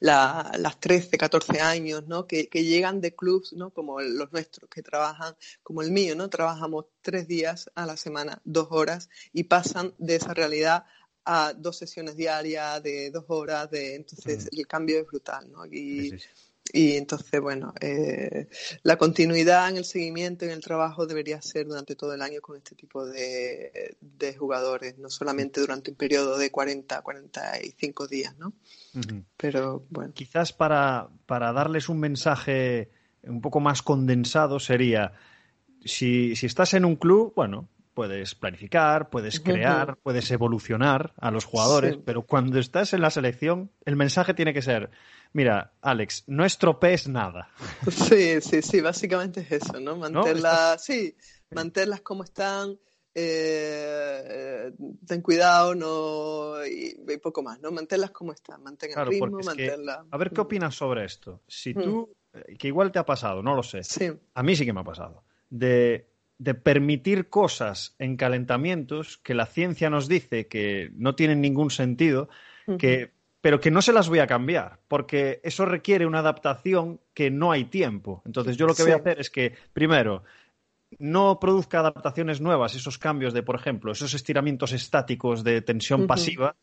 las 0.00 0.80
13, 0.80 1.16
14 1.18 1.60
años, 1.60 2.06
¿no? 2.06 2.26
Que, 2.26 2.48
llegan 2.52 3.00
de 3.00 3.14
clubs, 3.14 3.52
¿no? 3.52 3.70
Como 3.70 4.00
los 4.00 4.32
nuestros, 4.32 4.68
que 4.70 4.82
trabajan, 4.82 5.34
como 5.62 5.82
el 5.82 5.90
mío, 5.90 6.14
¿no? 6.16 6.28
Trabajamos 6.28 6.86
tres 7.02 7.26
días 7.26 7.70
a 7.74 7.86
la 7.86 7.96
semana, 7.96 8.40
dos 8.44 8.68
horas, 8.70 9.08
y 9.32 9.44
pasan 9.44 9.94
de 9.98 10.16
esa 10.16 10.34
realidad 10.34 10.84
a 11.24 11.52
dos 11.54 11.76
sesiones 11.76 12.16
diarias 12.16 12.82
de 12.82 13.10
dos 13.10 13.24
horas, 13.28 13.70
de, 13.70 13.96
entonces 13.96 14.48
el 14.50 14.66
cambio 14.66 14.98
es 15.00 15.06
brutal, 15.06 15.50
¿no? 15.50 15.66
Y, 15.66 16.18
y 16.72 16.96
entonces, 16.96 17.40
bueno, 17.40 17.72
eh, 17.80 18.48
la 18.82 18.96
continuidad 18.96 19.68
en 19.68 19.76
el 19.76 19.84
seguimiento, 19.84 20.44
en 20.44 20.50
el 20.50 20.60
trabajo 20.60 21.06
debería 21.06 21.40
ser 21.42 21.66
durante 21.66 21.94
todo 21.94 22.14
el 22.14 22.22
año 22.22 22.40
con 22.40 22.56
este 22.56 22.74
tipo 22.74 23.06
de, 23.06 23.96
jugadores, 24.38 24.98
no 24.98 25.10
solamente 25.10 25.60
durante 25.60 25.90
un 25.90 25.96
periodo 25.96 26.38
de 26.38 26.50
40, 26.50 27.02
45 27.02 28.06
días, 28.08 28.36
¿no? 28.38 28.52
Pero 29.36 29.86
bueno. 29.90 30.12
Quizás 30.12 30.52
para, 30.52 31.08
para 31.26 31.52
darles 31.52 31.88
un 31.88 32.00
mensaje 32.00 32.90
un 33.22 33.40
poco 33.40 33.60
más 33.60 33.82
condensado 33.82 34.60
sería, 34.60 35.12
si, 35.84 36.36
si 36.36 36.46
estás 36.46 36.74
en 36.74 36.84
un 36.84 36.96
club, 36.96 37.32
bueno, 37.34 37.68
puedes 37.98 38.36
planificar, 38.36 39.10
puedes 39.10 39.40
crear, 39.40 39.98
puedes 40.04 40.30
evolucionar 40.30 41.14
a 41.16 41.32
los 41.32 41.44
jugadores, 41.44 41.98
pero 42.04 42.22
cuando 42.22 42.60
estás 42.60 42.92
en 42.92 43.00
la 43.00 43.10
selección, 43.10 43.72
el 43.84 43.96
mensaje 43.96 44.34
tiene 44.34 44.54
que 44.54 44.62
ser, 44.62 44.90
mira, 45.32 45.72
Alex, 45.82 46.22
no 46.28 46.44
estropees 46.44 47.08
nada. 47.08 47.48
Sí, 47.90 48.40
sí, 48.40 48.62
sí, 48.62 48.80
básicamente 48.80 49.40
es 49.40 49.50
eso, 49.50 49.80
¿no? 49.80 49.96
Mantenerlas, 49.96 50.84
sí, 50.84 51.16
mantenerlas 51.50 52.02
como 52.02 52.22
están, 52.22 52.78
eh, 53.12 54.70
ten 55.04 55.20
cuidado, 55.20 55.74
no 55.74 56.64
y, 56.64 56.94
poco 57.20 57.42
más, 57.42 57.58
¿no? 57.58 57.72
Manténlas 57.72 58.12
como 58.12 58.30
están, 58.32 58.62
mantén 58.62 58.96
el 58.96 59.06
ritmo, 59.08 59.40
manténlas. 59.44 60.06
A 60.08 60.16
ver 60.18 60.30
qué 60.30 60.40
opinas 60.40 60.72
sobre 60.72 61.04
esto. 61.04 61.42
Si 61.48 61.74
tú, 61.74 62.14
eh, 62.32 62.56
que 62.56 62.68
igual 62.68 62.92
te 62.92 63.00
ha 63.00 63.04
pasado, 63.04 63.42
no 63.42 63.56
lo 63.56 63.64
sé. 63.64 63.80
A 64.34 64.42
mí 64.44 64.54
sí 64.54 64.64
que 64.64 64.72
me 64.72 64.82
ha 64.82 64.84
pasado. 64.84 65.24
De, 65.50 66.07
de 66.38 66.54
permitir 66.54 67.28
cosas 67.28 67.94
en 67.98 68.16
calentamientos 68.16 69.18
que 69.18 69.34
la 69.34 69.46
ciencia 69.46 69.90
nos 69.90 70.08
dice 70.08 70.46
que 70.46 70.90
no 70.94 71.14
tienen 71.14 71.40
ningún 71.40 71.70
sentido, 71.70 72.28
que 72.78 73.12
pero 73.40 73.60
que 73.60 73.70
no 73.70 73.82
se 73.82 73.92
las 73.92 74.08
voy 74.08 74.18
a 74.18 74.26
cambiar, 74.26 74.80
porque 74.88 75.40
eso 75.44 75.64
requiere 75.64 76.06
una 76.06 76.18
adaptación 76.18 77.00
que 77.14 77.30
no 77.30 77.52
hay 77.52 77.64
tiempo. 77.64 78.22
Entonces 78.26 78.56
yo 78.56 78.66
lo 78.66 78.74
que 78.74 78.82
voy 78.82 78.92
a 78.92 78.96
hacer 78.96 79.20
es 79.20 79.30
que, 79.30 79.54
primero, 79.72 80.24
no 80.98 81.38
produzca 81.38 81.78
adaptaciones 81.80 82.40
nuevas, 82.40 82.74
esos 82.74 82.98
cambios 82.98 83.32
de, 83.32 83.42
por 83.42 83.54
ejemplo, 83.54 83.92
esos 83.92 84.12
estiramientos 84.14 84.72
estáticos 84.72 85.44
de 85.44 85.62
tensión 85.62 86.06
pasiva, 86.06 86.56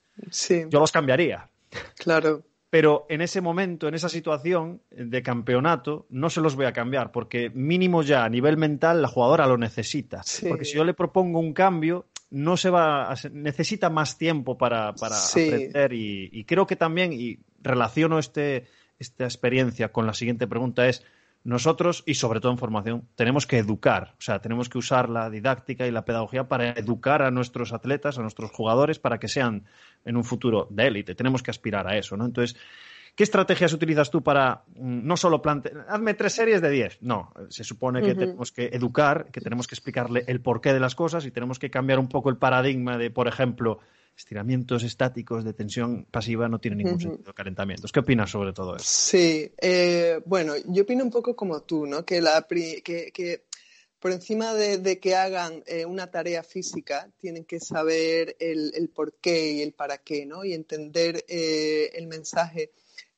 yo 0.69 0.79
los 0.79 0.91
cambiaría. 0.91 1.49
Claro. 1.97 2.43
Pero 2.69 3.05
en 3.09 3.21
ese 3.21 3.41
momento, 3.41 3.87
en 3.87 3.93
esa 3.93 4.09
situación 4.09 4.81
de 4.89 5.23
campeonato, 5.23 6.07
no 6.09 6.29
se 6.29 6.41
los 6.41 6.55
voy 6.55 6.65
a 6.65 6.73
cambiar, 6.73 7.11
porque 7.11 7.49
mínimo 7.51 8.01
ya 8.01 8.25
a 8.25 8.29
nivel 8.29 8.57
mental 8.57 9.01
la 9.01 9.07
jugadora 9.07 9.47
lo 9.47 9.57
necesita. 9.57 10.23
Porque 10.47 10.65
si 10.65 10.75
yo 10.75 10.83
le 10.83 10.93
propongo 10.93 11.39
un 11.39 11.53
cambio, 11.53 12.07
no 12.31 12.57
se 12.57 12.69
va 12.69 13.11
a, 13.11 13.15
necesita 13.31 13.89
más 13.89 14.17
tiempo 14.17 14.57
para, 14.57 14.89
aprender 14.89 15.93
y, 15.93 16.29
y, 16.33 16.43
creo 16.43 16.67
que 16.67 16.75
también, 16.75 17.13
y 17.13 17.39
relaciono 17.61 18.19
este, 18.19 18.65
esta 18.99 19.25
experiencia 19.25 19.91
con 19.91 20.05
la 20.05 20.13
siguiente 20.13 20.47
pregunta, 20.47 20.87
es 20.87 21.05
nosotros, 21.45 22.03
y 22.07 22.15
sobre 22.15 22.39
todo 22.39 22.51
en 22.51 22.57
formación, 22.57 23.07
tenemos 23.13 23.45
que 23.45 23.59
educar, 23.59 24.15
o 24.17 24.21
sea, 24.21 24.39
tenemos 24.39 24.67
que 24.67 24.79
usar 24.79 25.09
la 25.09 25.29
didáctica 25.29 25.85
y 25.85 25.91
la 25.91 26.03
pedagogía 26.03 26.47
para 26.47 26.71
educar 26.71 27.21
a 27.21 27.29
nuestros 27.29 27.71
atletas, 27.71 28.17
a 28.17 28.23
nuestros 28.23 28.49
jugadores, 28.49 28.97
para 28.97 29.19
que 29.19 29.27
sean 29.27 29.63
en 30.05 30.17
un 30.17 30.23
futuro 30.23 30.67
de 30.71 30.87
élite. 30.87 31.13
Tenemos 31.13 31.43
que 31.43 31.51
aspirar 31.51 31.87
a 31.87 31.97
eso, 31.97 32.17
¿no? 32.17 32.25
Entonces, 32.25 32.57
¿qué 33.15 33.23
estrategias 33.23 33.73
utilizas 33.73 34.09
tú 34.09 34.23
para 34.23 34.63
mm, 34.75 35.05
no 35.05 35.15
solo 35.17 35.39
plantear, 35.43 35.85
hazme 35.87 36.15
tres 36.15 36.33
series 36.33 36.63
de 36.63 36.69
diez? 36.71 36.97
No, 37.01 37.31
se 37.49 37.63
supone 37.63 38.01
que 38.01 38.15
tenemos 38.15 38.51
que 38.51 38.65
educar, 38.73 39.27
que 39.31 39.39
tenemos 39.39 39.67
que 39.67 39.75
explicarle 39.75 40.23
el 40.25 40.41
porqué 40.41 40.73
de 40.73 40.79
las 40.79 40.95
cosas 40.95 41.27
y 41.27 41.31
tenemos 41.31 41.59
que 41.59 41.69
cambiar 41.69 41.99
un 41.99 42.09
poco 42.09 42.31
el 42.31 42.37
paradigma 42.37 42.97
de, 42.97 43.11
por 43.11 43.27
ejemplo, 43.27 43.77
estiramientos 44.17 44.83
estáticos 44.83 45.43
de 45.43 45.53
tensión 45.53 46.05
pasiva 46.05 46.47
no 46.47 46.59
tienen 46.59 46.79
ningún 46.79 46.99
sentido, 46.99 47.33
calentamientos. 47.33 47.91
¿Qué 47.91 47.99
opinas 47.99 48.31
sobre 48.31 48.53
todo 48.53 48.75
eso? 48.75 48.85
Sí, 48.87 49.51
eh, 49.61 50.21
bueno, 50.25 50.53
yo 50.67 50.83
opino 50.83 51.03
un 51.03 51.11
poco 51.11 51.35
como 51.35 51.61
tú, 51.63 51.85
¿no? 51.85 52.05
Que, 52.05 52.21
la, 52.21 52.45
que, 52.47 53.43
por 53.99 54.11
encima 54.11 54.53
de, 54.53 54.99
que 54.99 55.15
hagan 55.15 55.63
eh, 55.67 55.85
una 55.85 56.09
tarea 56.11 56.43
física, 56.43 57.09
tienen 57.17 57.45
que 57.45 57.59
saber 57.59 58.37
el, 58.39 58.71
el, 58.75 58.89
por 58.89 59.15
qué 59.15 59.51
y 59.51 59.61
el 59.61 59.73
para 59.73 59.97
qué, 59.97 60.25
¿no? 60.25 60.45
Y 60.45 60.53
entender 60.53 61.25
eh, 61.27 61.91
el 61.93 62.07
mensaje. 62.07 62.71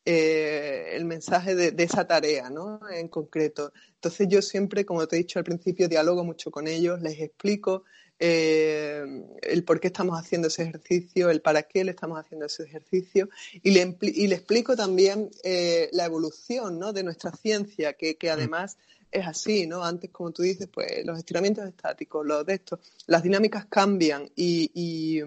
el 0.05 1.05
mensaje 1.05 1.53
de, 1.53 1.71
de, 1.71 1.83
esa 1.83 2.07
tarea, 2.07 2.49
¿no? 2.49 2.79
En 2.89 3.07
concreto. 3.09 3.71
Entonces 3.95 4.27
yo 4.29 4.41
siempre, 4.41 4.85
como 4.85 5.05
te 5.07 5.15
he 5.15 5.19
dicho 5.19 5.37
al 5.37 5.45
principio, 5.45 5.87
dialogo 5.87 6.23
mucho 6.23 6.49
con 6.49 6.67
ellos, 6.67 7.01
les 7.01 7.19
explico 7.19 7.83
eh, 8.19 9.05
el 9.41 9.63
por 9.63 9.79
qué 9.79 9.87
estamos 9.87 10.19
haciendo 10.19 10.47
ese 10.47 10.63
ejercicio, 10.63 11.29
el 11.29 11.41
para 11.41 11.63
qué 11.63 11.83
le 11.83 11.91
estamos 11.91 12.19
haciendo 12.19 12.45
ese 12.45 12.63
ejercicio 12.63 13.29
y 13.61 13.71
le, 13.71 13.97
y 14.01 14.27
le 14.27 14.35
explico 14.35 14.75
también 14.75 15.29
eh, 15.43 15.89
la 15.91 16.05
evolución 16.05 16.79
¿no? 16.79 16.93
de 16.93 17.03
nuestra 17.03 17.31
ciencia, 17.31 17.93
que, 17.93 18.17
que, 18.17 18.29
mm. 18.29 18.31
además 18.31 18.77
es 19.11 19.25
así, 19.25 19.67
¿no? 19.67 19.83
Antes, 19.83 20.09
como 20.11 20.31
tú 20.31 20.41
dices, 20.41 20.67
pues 20.71 21.05
los 21.05 21.17
estiramientos 21.17 21.65
estáticos, 21.65 22.25
los 22.25 22.45
de 22.45 22.55
estos, 22.55 22.79
las 23.05 23.23
dinámicas 23.23 23.65
cambian 23.67 24.29
y, 24.35 24.71
y 24.73 25.23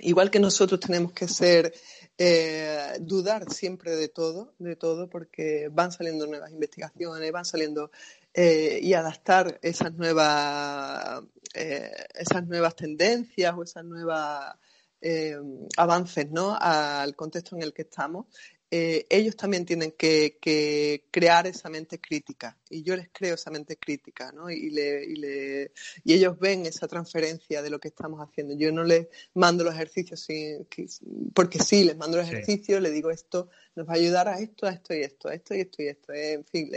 igual 0.00 0.30
que 0.30 0.38
nosotros 0.38 0.80
tenemos 0.80 1.12
que 1.12 1.28
ser 1.28 1.72
eh, 2.18 2.98
dudar 3.00 3.50
siempre 3.50 3.96
de 3.96 4.08
todo, 4.08 4.52
de 4.58 4.76
todo, 4.76 5.08
porque 5.08 5.68
van 5.72 5.90
saliendo 5.92 6.26
nuevas 6.26 6.50
investigaciones, 6.52 7.32
van 7.32 7.44
saliendo 7.44 7.90
eh, 8.32 8.78
y 8.80 8.94
adaptar 8.94 9.58
esas 9.60 9.92
nuevas, 9.94 11.22
eh, 11.52 11.90
esas 12.14 12.46
nuevas 12.46 12.76
tendencias 12.76 13.52
o 13.56 13.64
esas 13.64 13.84
nuevas 13.84 14.54
eh, 15.00 15.36
avances 15.76 16.30
¿no? 16.30 16.56
al 16.60 17.16
contexto 17.16 17.56
en 17.56 17.62
el 17.62 17.72
que 17.72 17.82
estamos, 17.82 18.26
ellos 18.72 19.34
también 19.34 19.66
tienen 19.66 19.90
que, 19.98 20.38
crear 21.10 21.48
esa 21.48 21.68
mente 21.68 22.00
crítica 22.00 22.56
y 22.68 22.84
yo 22.84 22.94
les 22.94 23.08
creo 23.12 23.34
esa 23.34 23.50
mente 23.50 23.76
crítica 23.76 24.30
¿no? 24.30 24.48
y, 24.48 24.70
le, 24.70 25.04
y, 25.06 25.16
le, 25.16 25.72
y, 26.04 26.12
ellos 26.12 26.38
ven 26.38 26.66
esa 26.66 26.86
transferencia 26.86 27.62
de 27.62 27.70
lo 27.70 27.80
que 27.80 27.88
estamos 27.88 28.20
haciendo. 28.20 28.54
Yo 28.56 28.70
no 28.70 28.84
les 28.84 29.08
mando 29.34 29.64
los 29.64 29.74
ejercicios 29.74 30.20
sin, 30.20 30.68
porque 31.34 31.58
sí, 31.58 31.82
les 31.82 31.96
mando 31.96 32.18
los 32.18 32.28
ejercicios, 32.28 32.80
les 32.80 32.92
digo 32.92 33.10
esto 33.10 33.48
nos 33.74 33.88
va 33.88 33.94
a 33.94 33.96
ayudar 33.96 34.28
a 34.28 34.38
esto, 34.38 34.66
a 34.66 34.70
esto 34.70 34.94
y 34.94 35.02
esto, 35.02 35.28
a 35.28 35.34
esto 35.34 35.54
y 35.56 35.60
esto 35.60 35.82
y 35.82 35.88
esto. 35.88 36.12
En 36.12 36.44
fin, 36.44 36.70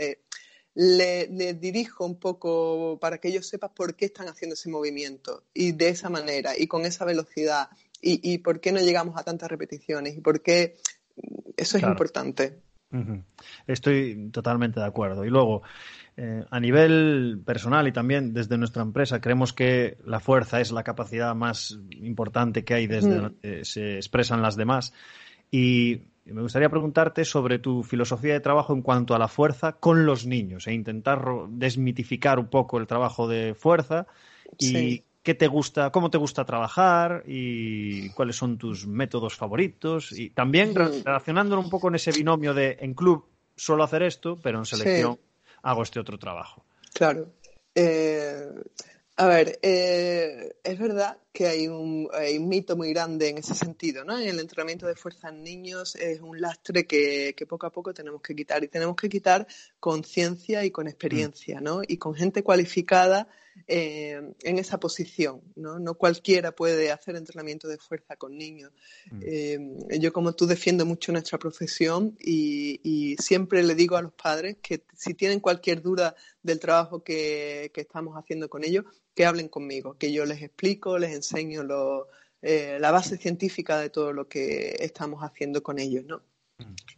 le, 0.74 1.54
dirijo 1.54 2.04
un 2.04 2.18
poco 2.18 2.98
para 3.00 3.18
que 3.18 3.28
ellos 3.28 3.46
sepan 3.46 3.70
por 3.74 3.94
qué 3.94 4.06
están 4.06 4.28
haciendo 4.28 4.54
ese 4.54 4.68
movimiento 4.68 5.44
y 5.54 5.72
de 5.72 5.88
esa 5.88 6.10
manera 6.10 6.52
y 6.58 6.66
con 6.66 6.84
esa 6.84 7.04
velocidad 7.04 7.68
y, 8.06 8.36
por 8.38 8.60
qué 8.60 8.70
no 8.70 8.80
llegamos 8.80 9.16
a 9.16 9.22
tantas 9.22 9.48
repeticiones 9.48 10.14
y 10.14 10.20
por 10.20 10.42
qué 10.42 10.76
eso 11.56 11.78
es 11.78 11.82
importante. 11.82 12.60
Estoy 13.66 14.28
totalmente 14.30 14.78
de 14.78 14.84
acuerdo. 14.84 15.24
Y 15.24 15.30
luego, 15.30 15.62
eh, 16.18 16.44
a 16.50 16.60
nivel 16.60 17.40
personal 17.46 17.88
y 17.88 17.92
también 17.92 18.34
desde 18.34 18.58
nuestra 18.58 18.82
empresa, 18.82 19.22
creemos 19.22 19.54
que 19.54 19.96
la 20.04 20.20
fuerza 20.20 20.60
es 20.60 20.70
la 20.70 20.82
capacidad 20.82 21.34
más 21.34 21.78
importante 21.92 22.62
que 22.62 22.74
hay 22.74 22.86
desde 22.86 23.14
donde 23.14 23.64
se 23.64 23.96
expresan 23.96 24.42
las 24.42 24.54
demás. 24.54 24.92
Y 25.50 26.02
me 26.32 26.42
gustaría 26.42 26.70
preguntarte 26.70 27.24
sobre 27.24 27.58
tu 27.58 27.82
filosofía 27.82 28.32
de 28.32 28.40
trabajo 28.40 28.72
en 28.72 28.82
cuanto 28.82 29.14
a 29.14 29.18
la 29.18 29.28
fuerza 29.28 29.72
con 29.72 30.06
los 30.06 30.26
niños 30.26 30.66
e 30.66 30.72
intentar 30.72 31.24
desmitificar 31.48 32.38
un 32.38 32.48
poco 32.48 32.78
el 32.78 32.86
trabajo 32.86 33.28
de 33.28 33.54
fuerza. 33.54 34.06
Y 34.58 35.02
qué 35.22 35.34
te 35.34 35.48
gusta, 35.48 35.90
cómo 35.90 36.10
te 36.10 36.18
gusta 36.18 36.44
trabajar 36.44 37.24
y 37.26 38.10
cuáles 38.10 38.36
son 38.36 38.56
tus 38.56 38.86
métodos 38.86 39.34
favoritos. 39.34 40.12
Y 40.12 40.30
también 40.30 40.74
relacionándolo 40.74 41.60
un 41.60 41.70
poco 41.70 41.88
en 41.88 41.96
ese 41.96 42.12
binomio 42.12 42.54
de 42.54 42.78
en 42.80 42.94
club 42.94 43.26
suelo 43.56 43.84
hacer 43.84 44.02
esto, 44.02 44.38
pero 44.42 44.58
en 44.58 44.64
selección 44.64 45.18
hago 45.62 45.82
este 45.82 46.00
otro 46.00 46.18
trabajo. 46.18 46.64
Claro. 46.92 47.28
Eh, 47.74 48.48
a 49.16 49.26
ver, 49.28 49.60
eh, 49.62 50.56
es 50.64 50.78
verdad 50.78 51.18
que 51.32 51.46
hay 51.46 51.68
un, 51.68 52.08
mito 52.48 52.76
muy 52.76 52.92
grande 52.92 53.28
en 53.28 53.38
ese 53.38 53.54
sentido, 53.54 54.04
¿no? 54.04 54.18
En 54.18 54.28
el 54.28 54.40
entrenamiento 54.40 54.88
de 54.88 54.96
fuerza 54.96 55.28
en 55.28 55.44
niños 55.44 55.94
es 55.94 56.20
un 56.20 56.40
lastre 56.40 56.84
que, 56.86 57.34
poco 57.48 57.66
a 57.66 57.70
poco 57.70 57.94
tenemos 57.94 58.22
que 58.22 58.34
quitar 58.34 58.64
y 58.64 58.68
tenemos 58.68 58.96
que 58.96 59.08
quitar 59.08 59.46
con 59.78 60.02
ciencia 60.02 60.64
y 60.64 60.72
con 60.72 60.88
experiencia, 60.88 61.60
¿no? 61.60 61.82
Y 61.86 61.96
con 61.98 62.14
gente 62.14 62.42
cualificada 62.42 63.28
eh, 63.66 64.34
en 64.42 64.58
esa 64.58 64.78
posición, 64.78 65.42
¿no? 65.56 65.78
No 65.78 65.94
cualquiera 65.94 66.52
puede 66.52 66.90
hacer 66.90 67.16
entrenamiento 67.16 67.68
de 67.68 67.78
fuerza 67.78 68.16
con 68.16 68.36
niños. 68.36 68.72
Mm. 69.10 69.20
Eh, 69.22 69.98
yo, 70.00 70.12
como 70.12 70.34
tú, 70.34 70.46
defiendo 70.46 70.84
mucho 70.84 71.12
nuestra 71.12 71.38
profesión 71.38 72.16
y, 72.20 72.80
y, 72.82 73.16
siempre 73.16 73.62
le 73.62 73.74
digo 73.74 73.96
a 73.96 74.02
los 74.02 74.12
padres 74.12 74.56
que 74.62 74.84
si 74.96 75.14
tienen 75.14 75.40
cualquier 75.40 75.82
duda 75.82 76.14
del 76.42 76.60
trabajo 76.60 77.02
que, 77.02 77.70
que 77.72 77.80
estamos 77.80 78.16
haciendo 78.16 78.48
con 78.48 78.64
ellos, 78.64 78.84
que 79.14 79.24
hablen 79.24 79.48
conmigo, 79.48 79.96
que 79.96 80.12
yo 80.12 80.26
les 80.26 80.42
explico, 80.42 80.98
les 80.98 81.14
enseño 81.14 81.62
lo, 81.62 82.08
eh, 82.46 82.76
la 82.78 82.90
base 82.90 83.16
científica 83.16 83.78
de 83.78 83.88
todo 83.88 84.12
lo 84.12 84.28
que 84.28 84.76
estamos 84.80 85.22
haciendo 85.22 85.62
con 85.62 85.78
ellos, 85.78 86.04
¿no? 86.04 86.20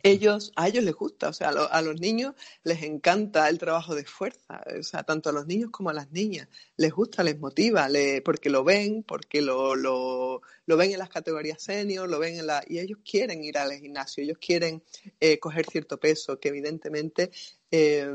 Ellos, 0.02 0.52
a 0.54 0.68
ellos 0.68 0.84
les 0.84 0.94
gusta, 0.94 1.28
o 1.28 1.32
sea, 1.32 1.48
a, 1.48 1.82
los 1.82 2.00
niños 2.00 2.34
les 2.62 2.82
encanta 2.82 3.48
el 3.48 3.58
trabajo 3.58 3.96
de 3.96 4.04
fuerza, 4.04 4.62
o 4.78 4.82
sea, 4.84 5.02
tanto 5.02 5.30
a 5.30 5.32
los 5.32 5.46
niños 5.46 5.70
como 5.72 5.90
a 5.90 5.94
las 5.94 6.12
niñas, 6.12 6.46
les 6.76 6.92
gusta, 6.92 7.24
les 7.24 7.40
motiva, 7.40 7.88
porque 8.24 8.48
lo 8.48 8.62
ven, 8.62 9.02
porque 9.02 9.42
lo, 9.42 9.74
lo, 9.74 10.42
lo, 10.66 10.76
ven 10.76 10.92
en 10.92 10.98
las 10.98 11.08
categorías 11.08 11.60
senior, 11.60 12.08
lo 12.08 12.20
ven 12.20 12.38
en 12.38 12.46
la, 12.46 12.62
y 12.68 12.78
ellos 12.78 13.00
quieren 13.04 13.42
ir 13.42 13.58
al 13.58 13.72
gimnasio, 13.72 14.22
ellos 14.22 14.38
quieren 14.38 14.84
eh, 15.18 15.40
coger 15.40 15.66
cierto 15.66 15.98
peso, 15.98 16.38
que 16.38 16.50
evidentemente 16.50 17.32
eh, 17.72 18.08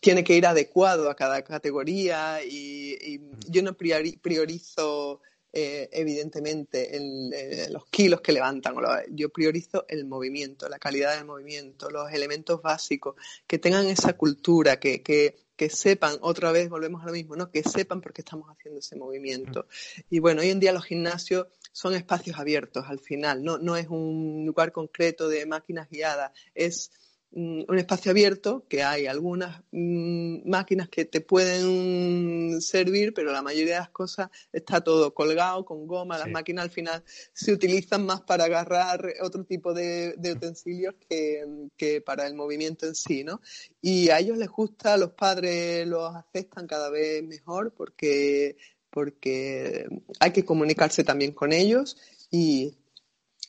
tiene 0.00 0.24
que 0.24 0.34
ir 0.34 0.46
adecuado 0.46 1.08
a 1.08 1.14
cada 1.14 1.42
categoría 1.42 2.42
y, 2.42 2.96
y 3.00 3.20
yo 3.48 3.62
no 3.62 3.74
priorizo 3.74 5.20
eh, 5.52 5.88
evidentemente 5.92 6.96
eh, 6.96 7.68
los 7.70 7.84
kilos 7.86 8.20
que 8.20 8.32
levantan. 8.32 8.74
Yo 9.10 9.28
priorizo 9.28 9.84
el 9.88 10.06
movimiento, 10.06 10.68
la 10.68 10.78
calidad 10.78 11.16
del 11.16 11.26
movimiento, 11.26 11.90
los 11.90 12.10
elementos 12.12 12.62
básicos, 12.62 13.16
que 13.46 13.58
tengan 13.58 13.86
esa 13.86 14.14
cultura, 14.14 14.80
que, 14.80 15.02
que 15.02 15.68
sepan, 15.68 16.16
otra 16.22 16.52
vez 16.52 16.68
volvemos 16.68 17.02
a 17.02 17.06
lo 17.06 17.12
mismo, 17.12 17.36
¿no? 17.36 17.50
Que 17.50 17.62
sepan 17.62 18.00
por 18.00 18.12
qué 18.12 18.22
estamos 18.22 18.48
haciendo 18.48 18.80
ese 18.80 18.96
movimiento. 18.96 19.66
Y 20.10 20.18
bueno, 20.18 20.40
hoy 20.40 20.50
en 20.50 20.60
día 20.60 20.72
los 20.72 20.84
gimnasios 20.84 21.46
son 21.70 21.94
espacios 21.94 22.38
abiertos 22.38 22.84
al 22.88 22.98
final, 22.98 23.44
no, 23.44 23.58
no 23.58 23.76
es 23.76 23.88
un 23.88 24.44
lugar 24.44 24.72
concreto 24.72 25.28
de 25.28 25.46
máquinas 25.46 25.88
guiadas, 25.88 26.32
es 26.54 26.90
Mm, 26.90 27.01
un 27.34 27.78
espacio 27.78 28.10
abierto, 28.10 28.66
que 28.68 28.82
hay 28.82 29.06
algunas 29.06 29.62
mm, 29.70 30.48
máquinas 30.48 30.88
que 30.88 31.06
te 31.06 31.22
pueden 31.22 32.60
servir, 32.60 33.14
pero 33.14 33.32
la 33.32 33.40
mayoría 33.40 33.74
de 33.74 33.80
las 33.80 33.88
cosas 33.88 34.28
está 34.52 34.82
todo 34.82 35.14
colgado 35.14 35.64
con 35.64 35.86
goma. 35.86 36.18
Las 36.18 36.28
máquinas 36.28 36.64
al 36.64 36.70
final 36.70 37.02
se 37.32 37.52
utilizan 37.52 38.04
más 38.04 38.20
para 38.20 38.44
agarrar 38.44 39.14
otro 39.22 39.44
tipo 39.44 39.72
de, 39.72 40.14
utensilios 40.34 40.94
que, 41.08 42.02
para 42.04 42.26
el 42.26 42.34
movimiento 42.34 42.86
en 42.86 42.94
sí, 42.94 43.24
¿no? 43.24 43.40
Y 43.80 44.10
a 44.10 44.18
ellos 44.18 44.36
les 44.36 44.48
gusta, 44.48 44.96
los 44.98 45.12
padres 45.12 45.86
los 45.86 46.14
aceptan 46.14 46.66
cada 46.66 46.90
vez 46.90 47.24
mejor 47.24 47.72
porque, 47.72 48.56
porque 48.90 49.86
hay 50.20 50.32
que 50.32 50.44
comunicarse 50.44 51.02
también 51.02 51.32
con 51.32 51.52
ellos 51.52 51.96
y 52.30 52.74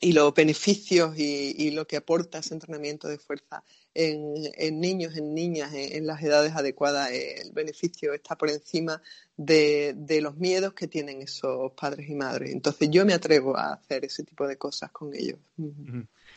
y 0.03 0.12
los 0.12 0.33
beneficios 0.33 1.17
y, 1.17 1.72
lo 1.72 1.88
que 1.88 1.95
aporta 1.95 2.39
ese 2.39 2.53
entrenamiento 2.53 3.07
de 3.07 3.17
fuerza 3.17 3.63
en, 3.93 4.33
niños, 4.79 5.15
en 5.15 5.33
niñas, 5.33 5.72
en, 5.74 6.05
las 6.05 6.22
edades 6.22 6.53
adecuadas, 6.55 7.10
el 7.12 7.51
beneficio 7.53 8.13
está 8.13 8.38
por 8.38 8.50
encima 8.50 9.01
de, 9.38 10.19
los 10.22 10.36
miedos 10.36 10.74
que 10.74 10.88
tienen 10.88 11.22
esos 11.22 11.72
padres 11.72 12.10
y 12.10 12.15
madres. 12.15 12.51
Entonces 12.51 12.89
yo 12.91 13.05
me 13.05 13.13
atrevo 13.13 13.57
a 13.57 13.74
hacer 13.74 14.03
ese 14.03 14.24
tipo 14.24 14.45
de 14.45 14.57
cosas 14.57 14.91
con 14.91 15.13
ellos. 15.15 15.39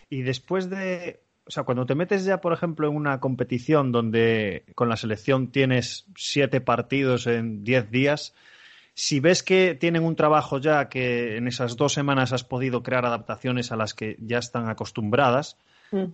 Y 0.08 0.22
después 0.22 0.70
de, 0.70 1.18
o 1.44 1.50
sea, 1.50 1.64
cuando 1.64 1.86
te 1.86 1.96
metes 1.96 2.24
ya, 2.24 2.40
por 2.40 2.52
ejemplo, 2.52 2.88
en 2.88 2.94
una 2.94 3.18
competición 3.18 3.90
donde 3.90 4.64
con 4.76 4.88
la 4.88 4.96
selección 4.96 5.50
tienes 5.50 6.06
siete 6.16 6.60
partidos 6.60 7.26
en 7.26 7.64
diez 7.64 7.90
días, 7.90 8.32
si 8.98 9.20
ves 9.20 9.42
que 9.42 9.74
tienen 9.74 10.04
un 10.04 10.16
trabajo 10.16 10.56
ya 10.56 10.88
que 10.88 11.36
en 11.36 11.46
esas 11.48 11.76
dos 11.76 11.92
semanas 11.92 12.32
has 12.32 12.44
podido 12.44 12.82
crear 12.82 13.04
adaptaciones 13.04 13.70
a 13.70 13.76
las 13.76 13.92
que 13.92 14.16
ya 14.20 14.38
están 14.38 14.70
acostumbradas, 14.70 15.58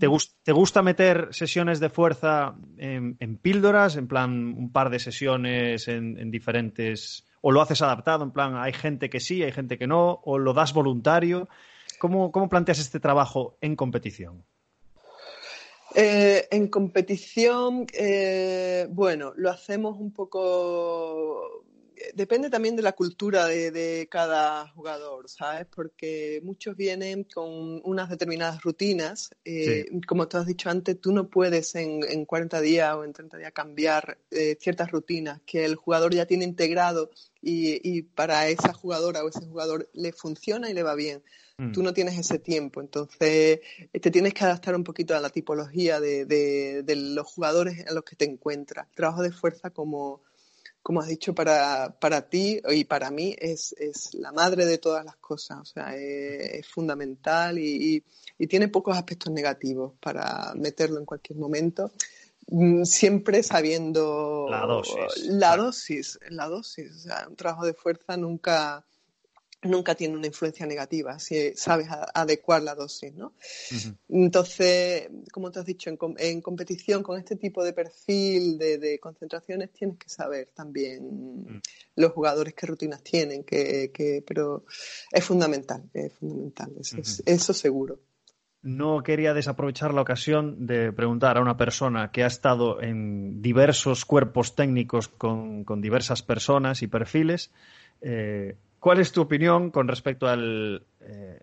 ¿te, 0.01 0.53
gusta 0.53 0.83
meter 0.83 1.29
sesiones 1.31 1.79
de 1.79 1.91
fuerza 1.91 2.57
en, 2.79 3.37
píldoras, 3.41 3.95
en 3.95 4.09
plan 4.09 4.33
un 4.59 4.73
par 4.73 4.91
de 4.91 4.99
sesiones 4.99 5.87
en, 5.87 6.33
diferentes... 6.33 7.25
o 7.41 7.53
lo 7.53 7.61
haces 7.61 7.83
adaptado, 7.83 8.25
en 8.25 8.33
plan 8.33 8.57
hay 8.57 8.73
gente 8.73 9.09
que 9.09 9.21
sí, 9.21 9.45
hay 9.45 9.53
gente 9.53 9.79
que 9.79 9.87
no, 9.87 10.21
o 10.25 10.39
lo 10.39 10.53
das 10.53 10.73
voluntario? 10.73 11.49
¿Cómo, 12.01 12.49
planteas 12.51 12.81
este 12.81 12.99
trabajo 12.99 13.59
en 13.61 13.77
competición? 13.77 14.43
Eh, 15.95 16.49
en 16.51 16.67
competición, 16.67 17.87
eh, 17.93 18.89
bueno, 18.91 19.35
lo 19.37 19.51
hacemos 19.51 20.01
un 20.01 20.13
poco 20.13 21.63
depende 22.15 22.51
también 22.51 22.77
de 22.77 22.83
la 22.83 22.93
cultura 22.93 23.47
de, 23.47 24.09
cada 24.11 24.69
jugador, 24.69 25.29
¿sabes? 25.29 25.67
Porque 25.75 26.41
muchos 26.45 26.77
vienen 26.77 27.25
con 27.25 27.81
unas 27.85 28.09
determinadas 28.09 28.63
rutinas. 28.63 29.31
Eh, 29.45 29.87
como 30.07 30.29
tú 30.29 30.37
has 30.37 30.47
dicho 30.47 30.71
antes, 30.71 31.01
tú 31.01 31.13
no 31.13 31.29
puedes 31.29 31.75
en, 31.75 32.25
40 32.25 32.61
días 32.61 32.95
o 32.95 33.05
en 33.05 33.13
30 33.13 33.39
días 33.39 33.53
cambiar 33.53 34.19
eh, 34.31 34.57
ciertas 34.61 34.91
rutinas 34.91 35.41
que 35.47 35.65
el 35.65 35.77
jugador 35.77 36.15
ya 36.15 36.27
tiene 36.27 36.45
integrado 36.45 37.11
y, 37.41 38.03
para 38.03 38.49
esa 38.49 38.73
jugadora 38.73 39.25
o 39.25 39.29
ese 39.29 39.47
jugador 39.47 39.89
le 39.93 40.13
funciona 40.13 40.71
y 40.71 40.75
le 40.75 40.83
va 40.83 40.95
bien. 40.95 41.23
Mm. 41.59 41.73
Tú 41.73 41.83
no 41.83 41.93
tienes 41.93 42.19
ese 42.19 42.39
tiempo, 42.39 42.81
entonces 42.81 43.61
eh, 43.93 44.01
te 44.01 44.11
tienes 44.11 44.33
que 44.33 44.45
adaptar 44.45 44.75
un 44.75 44.85
poquito 44.85 45.17
a 45.17 45.21
la 45.21 45.31
tipología 45.31 46.01
de, 46.01 46.25
de 46.25 46.97
los 46.97 47.27
jugadores 47.27 47.87
a 47.87 47.93
los 47.93 48.05
que 48.05 48.17
te 48.17 48.25
encuentras. 48.25 48.89
trabajo 48.95 49.23
de 49.23 49.33
fuerza 49.33 49.71
como 49.71 50.23
como 50.83 51.01
has 51.01 51.09
dicho, 51.09 51.35
para, 51.35 51.97
para 52.01 52.29
ti 52.29 52.61
y 52.71 52.85
para 52.85 53.11
mí 53.11 53.35
es, 53.39 53.75
es, 53.79 54.15
la 54.15 54.33
madre 54.33 54.67
de 54.67 54.79
todas 54.79 55.05
las 55.05 55.17
cosas, 55.17 55.61
o 55.61 55.65
sea, 55.65 55.95
es, 55.97 56.67
fundamental 56.67 57.59
y, 57.59 58.03
y, 58.39 58.47
tiene 58.47 58.67
pocos 58.69 58.97
aspectos 58.97 59.33
negativos 59.33 59.93
para 60.01 60.53
meterlo 60.57 60.99
en 60.99 61.05
cualquier 61.05 61.39
momento, 61.39 61.93
mm, 62.49 62.83
siempre 62.83 63.43
sabiendo 63.45 64.49
la 64.51 64.67
dosis. 64.67 65.27
La 65.29 65.57
dosis, 65.57 66.19
la 66.29 66.49
dosis, 66.49 66.91
o 66.91 66.99
sea, 66.99 67.27
un 67.29 67.37
trabajo 67.37 67.65
de 67.65 67.75
fuerza 67.75 68.17
nunca 68.17 68.85
nunca 69.63 69.95
tiene 69.95 70.17
una 70.17 70.27
influencia 70.27 70.67
negativa 70.67 71.19
si 71.19 71.55
sabes 71.55 71.89
adecuar 72.15 72.63
la 72.63 72.75
dosis, 72.75 73.15
¿no? 73.15 73.35
Entonces, 74.09 75.09
como 75.33 75.51
te 75.51 75.61
has 75.61 75.67
dicho, 75.67 75.91
en, 76.19 76.41
competición 76.41 77.03
con 77.03 77.19
este 77.19 77.37
tipo 77.37 77.63
de 77.65 77.73
perfil 77.73 78.59
de, 78.59 78.99
concentraciones 79.01 79.73
tienes 79.73 79.99
que 79.99 80.09
saber 80.09 80.51
también 80.55 81.45
mm. 81.45 81.61
los 81.97 82.13
jugadores 82.13 82.55
qué 82.55 82.67
rutinas 82.67 83.03
tienen, 83.03 83.45
que, 83.45 84.25
pero 84.27 84.65
es 85.11 85.25
fundamental, 85.25 85.89
es 85.93 86.13
fundamental, 86.15 86.73
eso, 87.25 87.55
seguro. 87.55 88.01
No 88.63 89.03
quería 89.03 89.35
desaprovechar 89.35 89.93
la 89.93 90.03
ocasión 90.03 90.67
de 90.67 90.93
preguntar 90.93 91.37
a 91.37 91.41
una 91.41 91.57
persona 91.57 92.13
que 92.13 92.23
ha 92.23 92.29
estado 92.29 92.81
en 92.81 93.43
diversos 93.43 94.05
cuerpos 94.05 94.55
técnicos 94.55 95.09
con, 95.09 95.65
diversas 95.81 96.23
personas 96.23 96.83
y 96.83 96.87
perfiles. 96.87 97.51
Eh, 98.03 98.57
¿Cuál 98.83 98.99
es 98.99 99.13
tu 99.13 99.21
opinión 99.21 99.71
con 99.71 99.87
respecto 99.87 100.27
al 100.27 100.85
eh, 101.03 101.39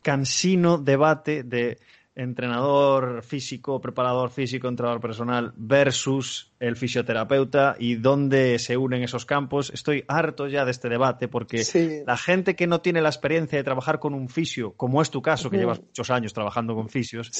cansino 0.00 0.78
debate 0.78 1.42
de 1.42 1.76
entrenador 2.14 3.24
físico, 3.24 3.80
preparador 3.80 4.30
físico, 4.30 4.68
entrenador 4.68 5.00
personal 5.00 5.52
versus 5.56 6.52
el 6.60 6.76
fisioterapeuta 6.76 7.74
y 7.80 7.96
dónde 7.96 8.60
se 8.60 8.76
unen 8.76 9.02
esos 9.02 9.26
campos. 9.26 9.72
Estoy 9.74 10.04
harto 10.06 10.46
ya 10.46 10.64
de 10.64 10.70
este 10.70 10.88
debate 10.88 11.26
porque 11.26 11.64
la 12.06 12.16
gente 12.16 12.54
que 12.54 12.68
no 12.68 12.80
tiene 12.80 13.02
la 13.02 13.08
experiencia 13.08 13.58
de 13.58 13.64
trabajar 13.64 13.98
con 13.98 14.14
un 14.14 14.28
fisio, 14.28 14.74
como 14.74 15.02
es 15.02 15.10
tu 15.10 15.20
caso, 15.20 15.50
que 15.50 15.56
llevas 15.56 15.80
muchos 15.80 16.10
años 16.10 16.32
trabajando 16.32 16.76
con 16.76 16.88
fisios, 16.88 17.32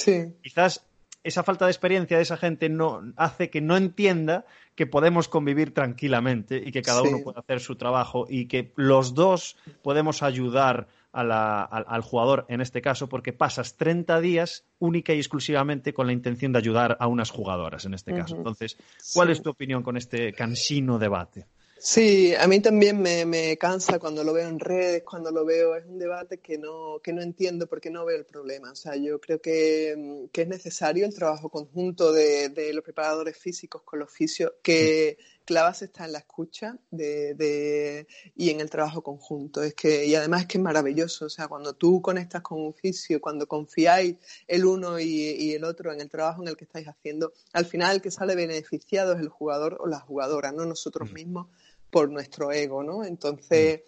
quizás 0.42 0.84
esa 1.24 1.42
falta 1.42 1.64
de 1.64 1.72
experiencia 1.72 2.18
de 2.18 2.22
esa 2.22 2.36
gente 2.36 2.68
no 2.68 3.02
hace 3.16 3.50
que 3.50 3.60
no 3.60 3.76
entienda 3.76 4.44
que 4.74 4.86
podemos 4.86 5.28
convivir 5.28 5.72
tranquilamente 5.72 6.62
y 6.64 6.70
que 6.70 6.82
cada 6.82 7.02
uno 7.02 7.18
puede 7.24 7.40
hacer 7.40 7.60
su 7.60 7.76
trabajo 7.76 8.26
y 8.28 8.46
que 8.46 8.72
los 8.76 9.14
dos 9.14 9.56
podemos 9.82 10.22
ayudar 10.22 10.86
al, 11.12 12.02
jugador 12.02 12.44
en 12.48 12.60
este 12.60 12.82
caso 12.82 13.08
porque 13.08 13.32
pasas 13.32 13.76
30 13.76 14.20
días 14.20 14.64
única 14.78 15.14
y 15.14 15.18
exclusivamente 15.18 15.94
con 15.94 16.06
la 16.06 16.12
intención 16.12 16.52
de 16.52 16.58
ayudar 16.58 16.96
a 17.00 17.06
unas 17.06 17.30
jugadoras 17.30 17.84
en 17.86 17.94
este 17.94 18.12
caso. 18.14 18.36
Entonces, 18.36 18.76
¿cuál 19.14 19.30
es 19.30 19.40
tu 19.40 19.50
opinión 19.50 19.82
con 19.82 19.96
este 19.96 20.32
cansino 20.32 20.98
debate? 20.98 21.46
Sí, 21.78 22.34
a 22.34 22.46
mí 22.46 22.60
también 22.60 23.02
me, 23.02 23.56
cansa 23.58 23.98
cuando 23.98 24.24
lo 24.24 24.32
veo 24.32 24.48
en 24.48 24.58
redes, 24.58 25.02
cuando 25.02 25.30
lo 25.30 25.44
veo, 25.44 25.76
es 25.76 25.84
un 25.84 25.98
debate 25.98 26.38
que 26.38 26.56
no, 26.56 27.00
que 27.02 27.12
no 27.12 27.20
entiendo 27.20 27.66
porque 27.66 27.90
no 27.90 28.04
veo 28.04 28.16
el 28.16 28.24
problema. 28.24 28.72
O 28.72 28.74
sea, 28.74 28.96
yo 28.96 29.20
creo 29.20 29.40
que, 29.40 29.94
mm, 29.96 30.24
es 30.32 30.48
necesario 30.48 31.04
el 31.04 31.14
trabajo 31.14 31.50
conjunto 31.50 32.12
de, 32.12 32.72
los 32.72 32.82
preparadores 32.82 33.36
físicos 33.36 33.82
con 33.82 33.98
los 33.98 34.10
fisios, 34.10 34.52
que, 34.62 35.18
la 35.18 35.33
base 35.46 35.86
está 35.86 36.04
en 36.04 36.12
la 36.12 36.18
escucha 36.18 36.76
de, 36.90 38.06
y 38.34 38.50
en 38.50 38.60
el 38.60 38.70
trabajo 38.70 39.02
conjunto. 39.02 39.62
Es 39.62 39.74
que, 39.74 40.06
y 40.06 40.14
además 40.14 40.42
es 40.42 40.46
que 40.46 40.58
es 40.58 40.64
maravilloso. 40.64 41.26
O 41.26 41.28
sea, 41.28 41.48
cuando 41.48 41.74
tú 41.74 42.00
conectas 42.00 42.42
con 42.42 42.60
un 42.60 42.74
fisio, 42.74 43.20
cuando 43.20 43.46
confiáis 43.46 44.16
el 44.46 44.64
uno 44.64 44.98
y, 44.98 45.52
el 45.52 45.64
otro 45.64 45.92
en 45.92 46.00
el 46.00 46.10
trabajo 46.10 46.42
en 46.42 46.48
el 46.48 46.56
que 46.56 46.64
estáis 46.64 46.88
haciendo, 46.88 47.32
al 47.52 47.66
final 47.66 47.96
el 47.96 48.02
que 48.02 48.10
sale 48.10 48.34
beneficiado 48.34 49.12
es 49.12 49.20
el 49.20 49.28
jugador 49.28 49.78
o 49.80 49.86
la 49.86 50.00
jugadora, 50.00 50.52
no 50.52 50.64
nosotros 50.64 51.10
mm. 51.10 51.14
mismos 51.14 51.46
por 51.90 52.10
nuestro 52.10 52.50
ego, 52.50 52.82
¿no? 52.82 53.04
Entonces, 53.04 53.82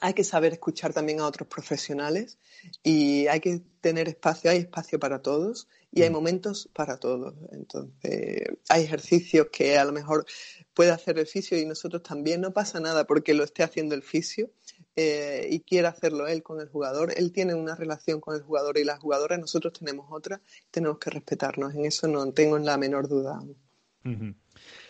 hay 0.00 0.14
que 0.14 0.24
saber 0.24 0.52
escuchar 0.52 0.92
también 0.92 1.20
a 1.20 1.26
otros 1.26 1.48
profesionales 1.48 2.38
y 2.82 3.26
hay 3.28 3.40
que 3.40 3.62
tener 3.80 4.08
espacio, 4.08 4.50
hay 4.50 4.58
espacio 4.58 4.98
para 4.98 5.22
todos 5.22 5.68
y 5.96 6.02
hay 6.02 6.10
mm. 6.10 6.12
momentos 6.12 6.68
para 6.74 6.98
todos. 6.98 7.34
Entonces, 7.52 8.50
hay 8.68 8.84
ejercicios 8.84 9.48
que 9.50 9.78
a 9.78 9.84
lo 9.84 9.92
mejor 9.92 10.26
puede 10.74 10.90
hacer 10.90 11.18
el 11.18 11.26
fisio 11.26 11.58
y 11.58 11.64
nosotros 11.64 12.02
también, 12.02 12.42
no 12.42 12.52
pasa 12.52 12.78
nada 12.80 13.06
porque 13.06 13.32
lo 13.32 13.42
esté 13.42 13.62
haciendo 13.62 13.94
el 13.94 14.02
fisio. 14.02 14.50
Eh, 14.98 15.48
y 15.50 15.60
quiere 15.60 15.88
hacerlo 15.88 16.26
él 16.26 16.42
con 16.42 16.58
el 16.58 16.68
jugador, 16.68 17.12
él 17.14 17.30
tiene 17.30 17.54
una 17.54 17.74
relación 17.74 18.18
con 18.18 18.34
el 18.34 18.40
jugador 18.40 18.78
y 18.78 18.84
la 18.84 18.96
jugadora, 18.96 19.36
nosotros 19.36 19.74
tenemos 19.74 20.06
otra, 20.08 20.40
tenemos 20.70 20.98
que 20.98 21.10
respetarnos, 21.10 21.74
en 21.74 21.84
eso 21.84 22.08
no 22.08 22.32
tengo 22.32 22.58
la 22.58 22.78
menor 22.78 23.06
duda. 23.06 23.38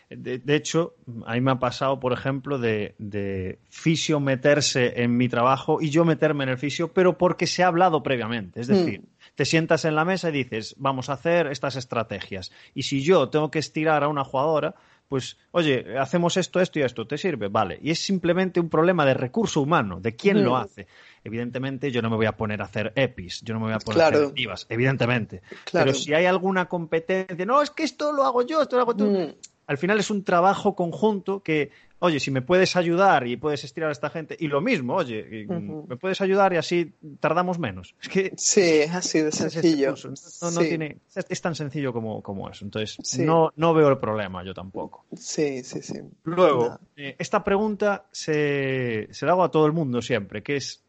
De, 0.09 0.55
hecho, 0.55 0.95
a 1.25 1.35
mí 1.35 1.41
me 1.41 1.51
ha 1.51 1.59
pasado, 1.59 1.99
por 1.99 2.13
ejemplo, 2.13 2.61
de, 2.61 2.95
de, 2.99 3.59
fisio 3.69 4.21
meterse 4.21 5.03
en 5.03 5.17
mi 5.17 5.29
trabajo 5.29 5.79
y 5.83 5.91
yo 5.91 6.05
meterme 6.05 6.45
en 6.45 6.51
el 6.51 6.59
fisio, 6.59 6.93
pero 6.93 7.19
porque 7.19 7.49
se 7.49 7.65
ha 7.65 7.67
hablado 7.67 8.05
previamente. 8.05 8.61
Es 8.61 8.69
decir, 8.69 9.01
mm. 9.01 9.16
Te 9.37 9.45
sientas 9.45 9.85
en 9.85 9.95
la 9.95 10.05
mesa 10.05 10.31
y 10.31 10.33
dices, 10.33 10.75
vamos 10.79 11.09
a 11.09 11.13
hacer 11.13 11.47
estas 11.47 11.77
estrategias. 11.77 12.51
Y 12.75 12.83
si 12.83 13.03
yo 13.03 13.29
tengo 13.29 13.51
que 13.51 13.61
estirar 13.61 14.03
a 14.03 14.09
una 14.09 14.25
jugadora, 14.25 14.75
pues, 15.09 15.37
oye, 15.53 15.99
hacemos 15.99 16.37
esto, 16.37 16.61
esto 16.61 16.81
y 16.81 16.83
esto, 16.83 17.07
¿te 17.07 17.17
sirve? 17.17 17.49
Vale. 17.49 17.79
Y 17.81 17.91
es 17.91 18.01
simplemente 18.01 18.59
un 18.59 18.69
problema 18.69 19.05
de 19.05 19.15
recurso 19.15 19.61
humano, 19.61 20.01
de 20.01 20.17
quién 20.17 20.43
lo 20.43 20.57
hace. 20.57 20.89
Evidentemente, 21.23 21.93
yo 21.93 22.03
no 22.03 22.11
me 22.11 22.17
voy 22.17 22.27
a 22.27 22.37
poner 22.37 22.63
a 22.63 22.65
hacer 22.65 22.93
EPIs, 22.97 23.43
yo 23.43 23.55
no 23.55 23.61
me 23.61 23.67
voy 23.67 23.75
a 23.75 23.79
poner 23.79 24.03
a 24.03 24.09
hacer 24.09 24.67
evidentemente. 24.69 25.43
Pero 25.71 25.95
si 25.95 26.15
hay 26.15 26.25
alguna 26.25 26.67
competencia, 26.67 27.47
no, 27.47 27.63
es 27.63 27.71
que 27.71 27.85
esto 27.85 28.13
lo 28.13 28.25
hago 28.25 28.43
yo, 28.43 28.63
esto 28.63 28.77
lo 28.77 28.83
hago 28.83 28.97
tú. 28.97 29.07
Mm 29.07 29.35
al 29.67 29.79
final 29.79 29.99
es 29.99 30.11
un 30.11 30.25
trabajo 30.25 30.75
conjunto 30.75 31.43
que, 31.43 31.71
oye, 31.99 32.21
si 32.21 32.31
me 32.31 32.43
puedes 32.43 32.77
ayudar 32.77 33.27
y 33.27 33.37
puedes 33.37 33.65
estirar 33.65 33.89
a 33.89 33.93
esta 33.93 34.11
gente, 34.11 34.37
y 34.39 34.49
lo 34.49 34.61
mismo, 34.61 34.95
oye, 34.95 35.47
me 35.49 35.97
puedes 35.97 36.21
ayudar 36.21 36.53
y 36.53 36.57
así 36.57 36.93
tardamos 37.21 37.59
menos. 37.59 37.95
Es 38.01 38.09
que, 38.09 38.33
sí, 38.37 38.61
es 38.61 38.95
así 38.95 39.21
de 39.21 39.33
sencillo. 39.33 39.95
no, 40.43 40.61
tiene, 40.61 40.99
es, 41.15 41.41
tan 41.41 41.55
sencillo 41.55 41.93
como, 41.93 42.23
como 42.23 42.49
eso. 42.51 42.65
Entonces, 42.65 43.19
no, 43.19 43.53
no 43.57 43.75
veo 43.75 43.89
el 43.89 43.99
problema 43.99 44.45
yo 44.45 44.55
tampoco. 44.55 45.07
Sí, 45.15 45.63
sí, 45.63 45.83
sí. 45.83 46.01
Luego, 46.25 46.79
eh, 46.97 47.17
esta 47.19 47.43
pregunta 47.43 48.07
se, 48.13 49.09
se 49.11 49.27
la 49.27 49.33
hago 49.33 49.45
a 49.45 49.51
todo 49.51 49.67
el 49.67 49.73
mundo 49.73 50.03
siempre, 50.03 50.43
que 50.43 50.57
es, 50.57 50.83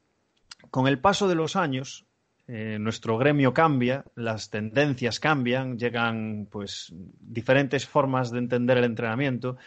con 0.69 0.87
el 0.87 0.99
paso 0.99 1.27
de 1.27 1.35
los 1.35 1.55
años, 1.55 2.05
eh, 2.49 2.77
nuestro 2.79 3.17
gremio 3.17 3.53
cambia, 3.53 4.05
las 4.15 4.49
tendencias 4.49 5.19
cambian, 5.19 5.77
llegan 5.77 6.47
pues 6.49 6.93
diferentes 7.19 7.85
formas 7.85 8.31
de 8.31 8.39
entender 8.39 8.77
el 8.77 8.85
entrenamiento 8.85 9.57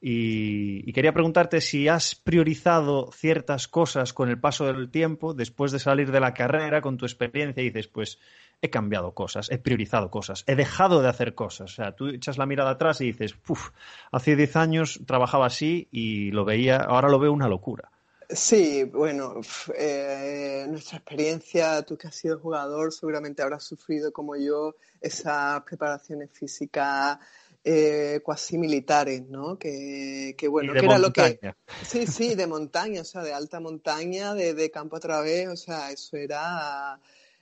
y, 0.00 0.92
quería 0.92 1.12
preguntarte 1.12 1.60
si 1.60 1.88
has 1.88 2.14
priorizado 2.14 3.10
ciertas 3.12 3.66
cosas 3.66 4.12
con 4.12 4.28
el 4.28 4.40
paso 4.40 4.66
del 4.66 4.90
tiempo, 4.90 5.34
después 5.34 5.72
de 5.72 5.80
salir 5.80 6.12
de 6.12 6.20
la 6.20 6.34
carrera, 6.34 6.80
con 6.80 6.96
tu 6.96 7.04
experiencia, 7.04 7.62
y 7.62 7.66
dices, 7.66 7.88
pues 7.88 8.18
he 8.60 8.70
cambiado 8.70 9.12
cosas, 9.14 9.50
he 9.50 9.58
priorizado 9.58 10.10
cosas, 10.10 10.44
he 10.46 10.54
dejado 10.56 11.02
de 11.02 11.08
hacer 11.08 11.34
cosas. 11.34 11.72
O 11.72 11.74
sea, 11.74 11.92
tú 11.92 12.08
echas 12.08 12.38
la 12.38 12.46
mirada 12.46 12.70
atrás 12.70 13.00
y 13.00 13.06
dices, 13.06 13.34
uff, 13.48 13.70
hace 14.12 14.36
10 14.36 14.56
años 14.56 15.00
trabajaba 15.06 15.46
así 15.46 15.88
y 15.90 16.30
lo 16.30 16.44
veía, 16.44 16.76
ahora 16.76 17.08
lo 17.08 17.18
veo 17.18 17.32
una 17.32 17.48
locura. 17.48 17.90
Sí, 18.30 18.84
bueno, 18.84 19.40
eh, 19.74 20.66
nuestra 20.68 20.98
experiencia, 20.98 21.82
tú 21.82 21.96
que 21.96 22.08
has 22.08 22.14
sido 22.14 22.38
jugador, 22.38 22.92
seguramente 22.92 23.40
habrás 23.40 23.64
sufrido 23.64 24.12
como 24.12 24.36
yo 24.36 24.74
esas 25.00 25.62
preparaciones 25.62 26.30
físicas 26.30 27.18
eh, 27.64 28.20
cuasi 28.22 28.58
militares, 28.58 29.22
¿no? 29.28 29.58
Que, 29.58 30.34
bueno, 30.48 30.72
que 30.72 30.78
era 30.78 30.98
lo 30.98 31.12
que... 31.12 31.38
Sí, 31.82 32.06
sí, 32.06 32.34
de 32.34 32.46
montaña, 32.46 33.02
o 33.02 33.04
sea, 33.04 33.22
de 33.22 33.32
alta 33.32 33.60
montaña, 33.60 34.34
de, 34.34 34.70
campo 34.70 34.96
a 34.96 35.00
través, 35.00 35.48
o 35.48 35.56
sea, 35.56 35.90
eso 35.90 36.16
era 36.16 36.98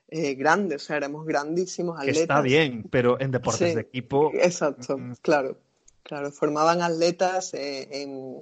eh, 0.08 0.34
grande, 0.34 0.76
o 0.76 0.78
sea, 0.78 0.96
éramos 0.96 1.26
grandísimos 1.26 1.98
atletas. 1.98 2.22
Está 2.22 2.40
bien, 2.40 2.84
pero 2.90 3.20
en 3.20 3.30
deportes 3.30 3.74
de 3.74 3.80
equipo... 3.80 4.32
Exacto, 4.34 4.98
mm, 4.98 5.10
mm. 5.10 5.14
claro, 5.22 5.58
claro, 6.02 6.32
formaban 6.32 6.82
atletas 6.82 7.52
en 7.54 8.40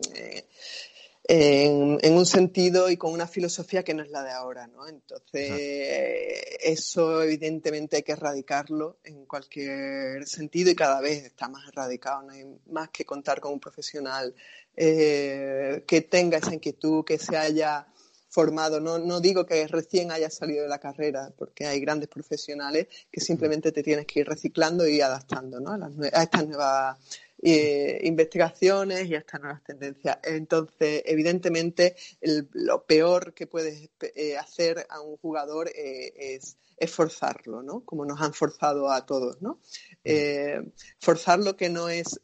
en, 1.27 2.15
un 2.15 2.27
sentido 2.27 2.91
y 2.91 2.97
con 2.97 3.13
una 3.13 3.27
filosofía 3.27 3.83
que 3.83 3.95
no 3.95 4.03
es 4.03 4.11
la 4.11 4.23
de 4.23 4.31
ahora, 4.31 4.67
¿no? 4.67 4.87
Entonces, 4.87 5.51
eso 6.61 7.23
evidentemente 7.23 7.97
hay 7.97 8.03
que 8.03 8.13
erradicarlo 8.13 8.99
en 9.05 9.25
cualquier 9.25 10.27
sentido 10.27 10.71
y 10.71 10.75
cada 10.75 11.01
vez 11.01 11.25
está 11.25 11.49
más 11.49 11.67
erradicado. 11.69 12.23
No 12.23 12.33
hay 12.33 12.45
más 12.71 12.91
que 12.91 13.07
contar 13.07 13.41
con 13.41 13.53
un 13.55 13.61
profesional 13.61 14.35
eh, 14.77 15.85
que 15.87 16.03
tenga 16.03 16.39
esa 16.39 16.55
inquietud, 16.55 17.05
que 17.05 17.19
se 17.19 17.37
haya 17.37 17.87
formado. 18.29 18.81
No, 18.81 18.99
no 18.99 19.21
digo 19.21 19.47
que 19.47 19.67
recién 19.67 20.13
haya 20.13 20.29
salido 20.29 20.65
de 20.65 20.69
la 20.69 20.79
carrera, 20.79 21.33
porque 21.39 21.67
hay 21.67 21.81
grandes 21.81 22.09
profesionales 22.09 22.89
que 23.11 23.21
simplemente 23.21 23.73
te 23.73 23.83
tienes 23.83 24.07
que 24.07 24.21
ir 24.21 24.29
reciclando 24.29 24.87
y 24.87 25.01
adaptando 25.01 25.59
¿no? 25.59 25.71
a, 25.71 25.91
a 26.13 26.23
estas 26.23 26.47
nuevas 26.47 26.99
eh, 27.43 28.01
investigaciones 28.05 29.07
y 29.07 29.15
a 29.15 29.19
estas 29.19 29.41
nuevas 29.41 29.63
tendencias. 29.65 30.19
Entonces, 30.23 31.03
evidentemente, 31.05 31.97
lo 32.53 32.87
peor 32.87 33.35
que 33.35 33.47
puedes 33.47 33.91
eh, 34.15 34.37
hacer 34.37 34.87
a 34.89 35.01
un 35.01 35.17
jugador 35.19 35.69
eh, 35.69 36.13
es, 36.17 36.57
forzarlo, 36.87 37.63
¿no? 37.63 37.81
Como 37.85 38.05
nos 38.05 38.21
han 38.21 38.35
forzado 38.35 38.91
a 38.91 39.07
todos, 39.07 39.41
¿no? 39.41 39.59
Mm. 40.05 40.69
forzarlo 41.01 41.57
que 41.57 41.71
no 41.71 41.89
es, 41.89 42.21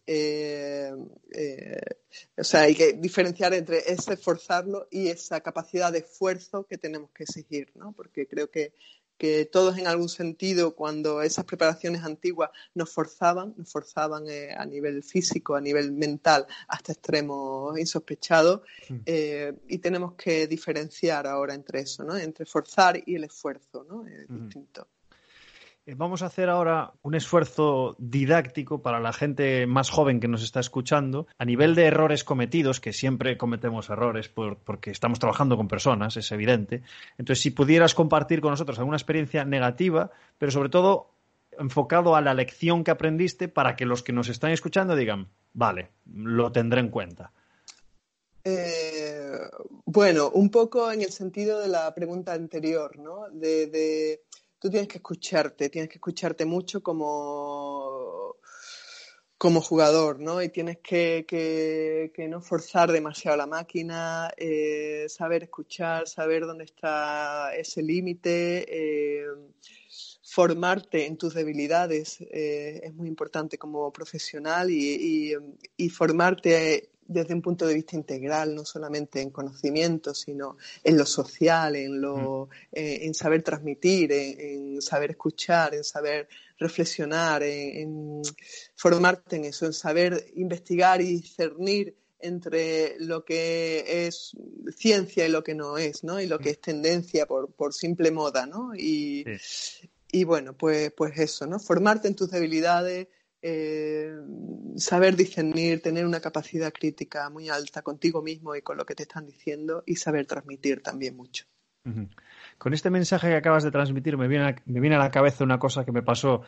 o 2.37 2.45
sea, 2.45 2.63
hay 2.63 2.75
que 2.75 2.93
diferenciar 2.93 3.55
entre 3.55 3.79
ese 3.91 4.19
forzarlo 4.19 4.87
y 4.91 5.09
esa 5.09 5.41
capacidad 5.41 5.91
de 5.91 6.01
esfuerzo 6.01 6.67
que 6.67 6.77
tenemos 6.77 7.11
que 7.13 7.23
exigir, 7.23 7.73
¿no? 7.75 7.93
Porque 7.93 8.27
creo 8.27 8.51
que 8.51 8.75
que 9.21 9.45
todos 9.45 9.77
en 9.77 9.87
algún 9.87 10.09
sentido, 10.09 10.75
cuando 10.75 11.21
esas 11.21 11.45
preparaciones 11.45 12.03
antiguas 12.05 12.49
nos 12.75 12.91
forzaban, 12.91 13.53
nos 13.59 13.71
forzaban 13.71 14.25
eh, 14.27 14.55
a 14.57 14.65
nivel 14.65 15.03
físico, 15.03 15.55
a 15.55 15.61
nivel 15.61 15.93
mental, 15.93 16.47
hasta 16.69 16.93
extremos 16.93 17.79
insospechados, 17.79 18.63
mm. 18.89 18.97
eh, 19.05 19.53
y 19.69 19.77
tenemos 19.77 20.15
que 20.15 20.47
diferenciar 20.47 21.27
ahora 21.27 21.53
entre 21.53 21.81
eso, 21.81 22.03
¿no? 22.03 22.17
entre 22.17 22.47
forzar 22.47 23.03
y 23.05 23.15
el 23.15 23.25
esfuerzo, 23.25 23.85
¿no? 23.87 24.07
es 24.07 24.27
distinto. 24.27 24.89
Eh, 25.87 25.95
vamos 25.97 26.23
a 26.23 26.27
hacer 26.27 26.51
ahora 26.51 26.93
un 27.03 27.15
esfuerzo 27.15 27.97
didáctico 27.99 28.83
para 28.83 29.01
la 29.01 29.13
gente 29.13 29.67
más 29.67 29.91
joven 29.91 30.21
que 30.21 30.29
nos 30.29 30.43
está 30.43 30.61
escuchando, 30.61 31.27
a 31.39 31.45
nivel 31.45 31.75
de 31.75 31.87
errores 31.87 32.23
cometidos, 32.23 32.81
que 32.81 32.93
siempre 32.93 33.39
cometemos 33.39 33.89
errores 33.89 34.29
porque 34.29 34.91
estamos 34.91 35.19
trabajando 35.19 35.57
con 35.57 35.69
personas, 35.69 36.17
es 36.17 36.31
evidente. 36.33 36.83
Entonces, 37.17 37.43
si 37.43 37.51
pudieras 37.51 37.95
compartir 37.95 38.41
con 38.41 38.51
nosotros 38.51 38.79
alguna 38.79 38.99
experiencia 38.99 39.45
negativa, 39.45 40.11
pero 40.39 40.53
sobre 40.53 40.69
todo 40.69 41.11
enfocado 41.59 42.15
a 42.15 42.21
la 42.21 42.35
lección 42.35 42.85
que 42.85 42.91
aprendiste 42.91 43.49
para 43.49 43.77
que 43.77 43.87
los 43.87 44.03
que 44.03 44.13
nos 44.13 44.29
están 44.29 44.51
escuchando 44.51 44.97
digan, 44.97 45.29
vale, 45.55 45.91
lo 46.13 46.53
tendré 46.53 46.81
en 46.81 46.89
cuenta. 46.89 47.33
Eh, 48.45 49.39
bueno, 49.85 50.31
un 50.31 50.51
poco 50.51 50.91
en 50.91 51.03
el 51.03 51.13
sentido 51.13 51.59
de 51.61 51.69
la 51.69 51.95
pregunta 51.95 52.33
anterior, 52.33 52.99
¿no? 52.99 53.29
de 53.31 54.23
tú 54.61 54.71
tienes 54.71 54.89
que 54.89 54.99
escucharte, 54.99 55.71
tienes 55.71 55.89
que 55.89 55.97
escucharte 55.97 56.45
mucho 56.45 56.83
como, 56.83 58.37
como 59.39 59.63
jugador, 59.63 60.21
¿no? 60.21 60.43
Y 60.43 60.51
tienes 60.51 60.79
que, 60.79 62.13
no 62.29 62.43
forzar 62.43 62.93
demasiado 62.93 63.39
la 63.39 63.47
máquina, 63.47 64.31
eh, 64.37 65.07
saber 65.09 65.45
escuchar, 65.45 66.07
saber 66.07 66.47
dónde 66.47 66.65
está 66.65 67.55
ese 67.57 67.83
límite, 67.83 68.67
eh, 68.69 69.25
formarte 70.23 71.07
en 71.07 71.17
tus 71.17 71.35
debilidades 71.35 72.21
eh, 72.21 72.81
es 72.85 72.95
muy 72.95 73.09
importante 73.09 73.59
como 73.59 73.91
profesional 73.93 74.71
y, 74.71 75.35
y 75.77 75.89
formarte 75.89 76.90
desde 77.11 77.35
un 77.35 77.43
punto 77.43 77.67
de 77.67 77.75
vista 77.75 77.97
integral, 77.97 78.55
no 78.55 78.65
solamente 78.65 79.21
en 79.21 79.31
conocimiento, 79.31 80.15
sino 80.15 80.57
en 80.85 80.97
lo 80.97 81.05
social, 81.05 81.75
en, 81.75 82.01
lo, 82.01 82.47
mm. 82.47 82.77
eh, 82.77 82.99
en 83.03 83.15
saber 83.15 83.43
transmitir, 83.43 84.13
en, 84.13 84.81
saber 84.81 85.11
escuchar, 85.11 85.75
en 85.75 85.83
saber 85.83 86.29
reflexionar, 86.57 87.43
en, 87.43 88.23
formarte 88.77 89.37
en 89.37 89.47
eso, 89.47 89.67
en 89.67 89.73
saber 89.73 90.25
investigar 90.37 91.01
y 91.01 91.07
discernir 91.07 91.97
entre 92.21 92.97
lo 93.01 93.25
que 93.25 94.07
es 94.07 94.37
ciencia 94.77 95.27
y 95.27 95.31
lo 95.31 95.43
que 95.43 95.57
no 95.57 95.79
es, 95.79 96.05
¿no? 96.05 96.21
Y 96.21 96.27
lo 96.27 96.39
que 96.39 96.51
mm. 96.51 96.53
es 96.53 96.61
tendencia 96.61 97.27
por, 97.27 97.51
por 97.53 97.75
simple 97.75 98.13
moda, 98.13 98.47
¿no? 98.47 98.73
Y, 98.77 99.25
y 100.13 100.23
bueno, 100.23 100.57
pues, 100.57 100.93
pues 100.93 101.19
eso, 101.19 101.45
¿no? 101.47 101.59
Formarte 101.59 102.07
en 102.07 102.15
tus 102.15 102.31
debilidades, 102.31 103.09
eh, 103.43 104.13
saber 104.77 105.17
discernir, 105.17 105.81
tener 105.81 106.05
una 106.05 106.21
capacidad 106.21 106.73
crítica 106.73 107.31
muy 107.31 107.49
alta 107.49 107.83
contigo 107.83 108.23
mismo 108.23 108.55
y 108.55 108.63
con 108.63 108.77
lo 108.77 108.85
que 108.85 108.95
te 108.95 109.05
están 109.05 109.27
diciendo 109.27 109.83
y 109.87 109.97
saber 109.97 110.27
transmitir 110.27 110.83
también 110.83 111.17
mucho. 111.17 111.47
Con 112.59 112.75
este 112.75 112.91
mensaje 112.91 113.29
que 113.29 113.37
acabas 113.37 113.65
de 113.65 113.71
transmitir 113.71 114.19
me 114.19 114.29
viene 114.29 114.45
a, 114.45 114.57
me 114.67 114.81
viene 114.81 114.97
a 114.97 114.99
la 114.99 115.11
cabeza 115.11 115.45
una 115.45 115.59
cosa 115.59 115.85
que 115.87 115.93
me 115.93 116.03
pasó 116.03 116.43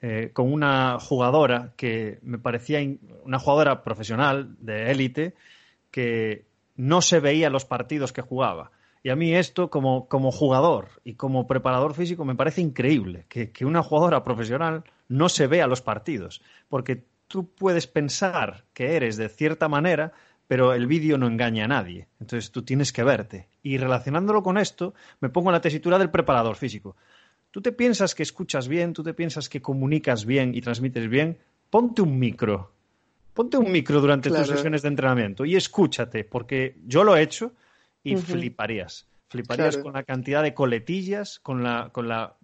eh, 0.00 0.30
con 0.32 0.50
una 0.50 0.98
jugadora 0.98 1.74
que 1.76 2.18
me 2.22 2.38
parecía 2.38 2.78
una 3.24 3.38
jugadora 3.38 3.82
profesional 3.82 4.56
de 4.60 4.90
élite 4.90 5.34
que 5.90 6.46
no 6.76 7.02
se 7.02 7.20
veía 7.20 7.50
los 7.50 7.66
partidos 7.66 8.12
que 8.12 8.22
jugaba. 8.22 8.70
Y 9.02 9.10
a 9.10 9.16
mí 9.16 9.34
esto, 9.34 9.70
como, 9.70 10.08
como 10.08 10.30
jugador 10.30 10.88
y 11.04 11.14
como 11.14 11.46
preparador 11.46 11.94
físico, 11.94 12.24
me 12.24 12.34
parece 12.34 12.60
increíble 12.60 13.26
que, 13.28 13.50
que 13.50 13.64
una 13.64 13.82
jugadora 13.82 14.24
profesional 14.24 14.84
no 15.08 15.28
se 15.28 15.46
vea 15.46 15.66
los 15.66 15.82
partidos. 15.82 16.42
Porque 16.68 17.04
tú 17.26 17.52
puedes 17.54 17.86
pensar 17.86 18.64
que 18.72 18.96
eres 18.96 19.16
de 19.16 19.28
cierta 19.28 19.68
manera, 19.68 20.12
pero 20.46 20.72
el 20.72 20.86
vídeo 20.86 21.18
no 21.18 21.26
engaña 21.26 21.64
a 21.64 21.68
nadie. 21.68 22.08
Entonces 22.20 22.50
tú 22.50 22.62
tienes 22.62 22.92
que 22.92 23.04
verte. 23.04 23.48
Y 23.62 23.78
relacionándolo 23.78 24.42
con 24.42 24.58
esto, 24.58 24.94
me 25.20 25.28
pongo 25.28 25.50
en 25.50 25.54
la 25.54 25.60
tesitura 25.60 25.98
del 25.98 26.10
preparador 26.10 26.56
físico. 26.56 26.96
Tú 27.50 27.60
te 27.60 27.72
piensas 27.72 28.14
que 28.14 28.22
escuchas 28.22 28.68
bien, 28.68 28.92
tú 28.92 29.02
te 29.02 29.14
piensas 29.14 29.48
que 29.48 29.62
comunicas 29.62 30.24
bien 30.24 30.54
y 30.54 30.60
transmites 30.60 31.08
bien, 31.08 31.38
ponte 31.70 32.02
un 32.02 32.18
micro. 32.18 32.72
Ponte 33.34 33.56
un 33.56 33.70
micro 33.70 34.00
durante 34.00 34.30
tus 34.30 34.48
sesiones 34.48 34.82
de 34.82 34.88
entrenamiento 34.88 35.44
y 35.44 35.54
escúchate, 35.54 36.24
porque 36.24 36.76
yo 36.84 37.04
lo 37.04 37.16
he 37.16 37.22
hecho 37.22 37.52
y 38.02 38.16
fliparías. 38.16 39.06
Fliparías 39.28 39.76
con 39.76 39.92
la 39.92 40.02
cantidad 40.02 40.42
de 40.42 40.54
coletillas, 40.54 41.38
con 41.38 41.62
la, 41.62 41.90
con 41.92 42.08
la 42.08 42.37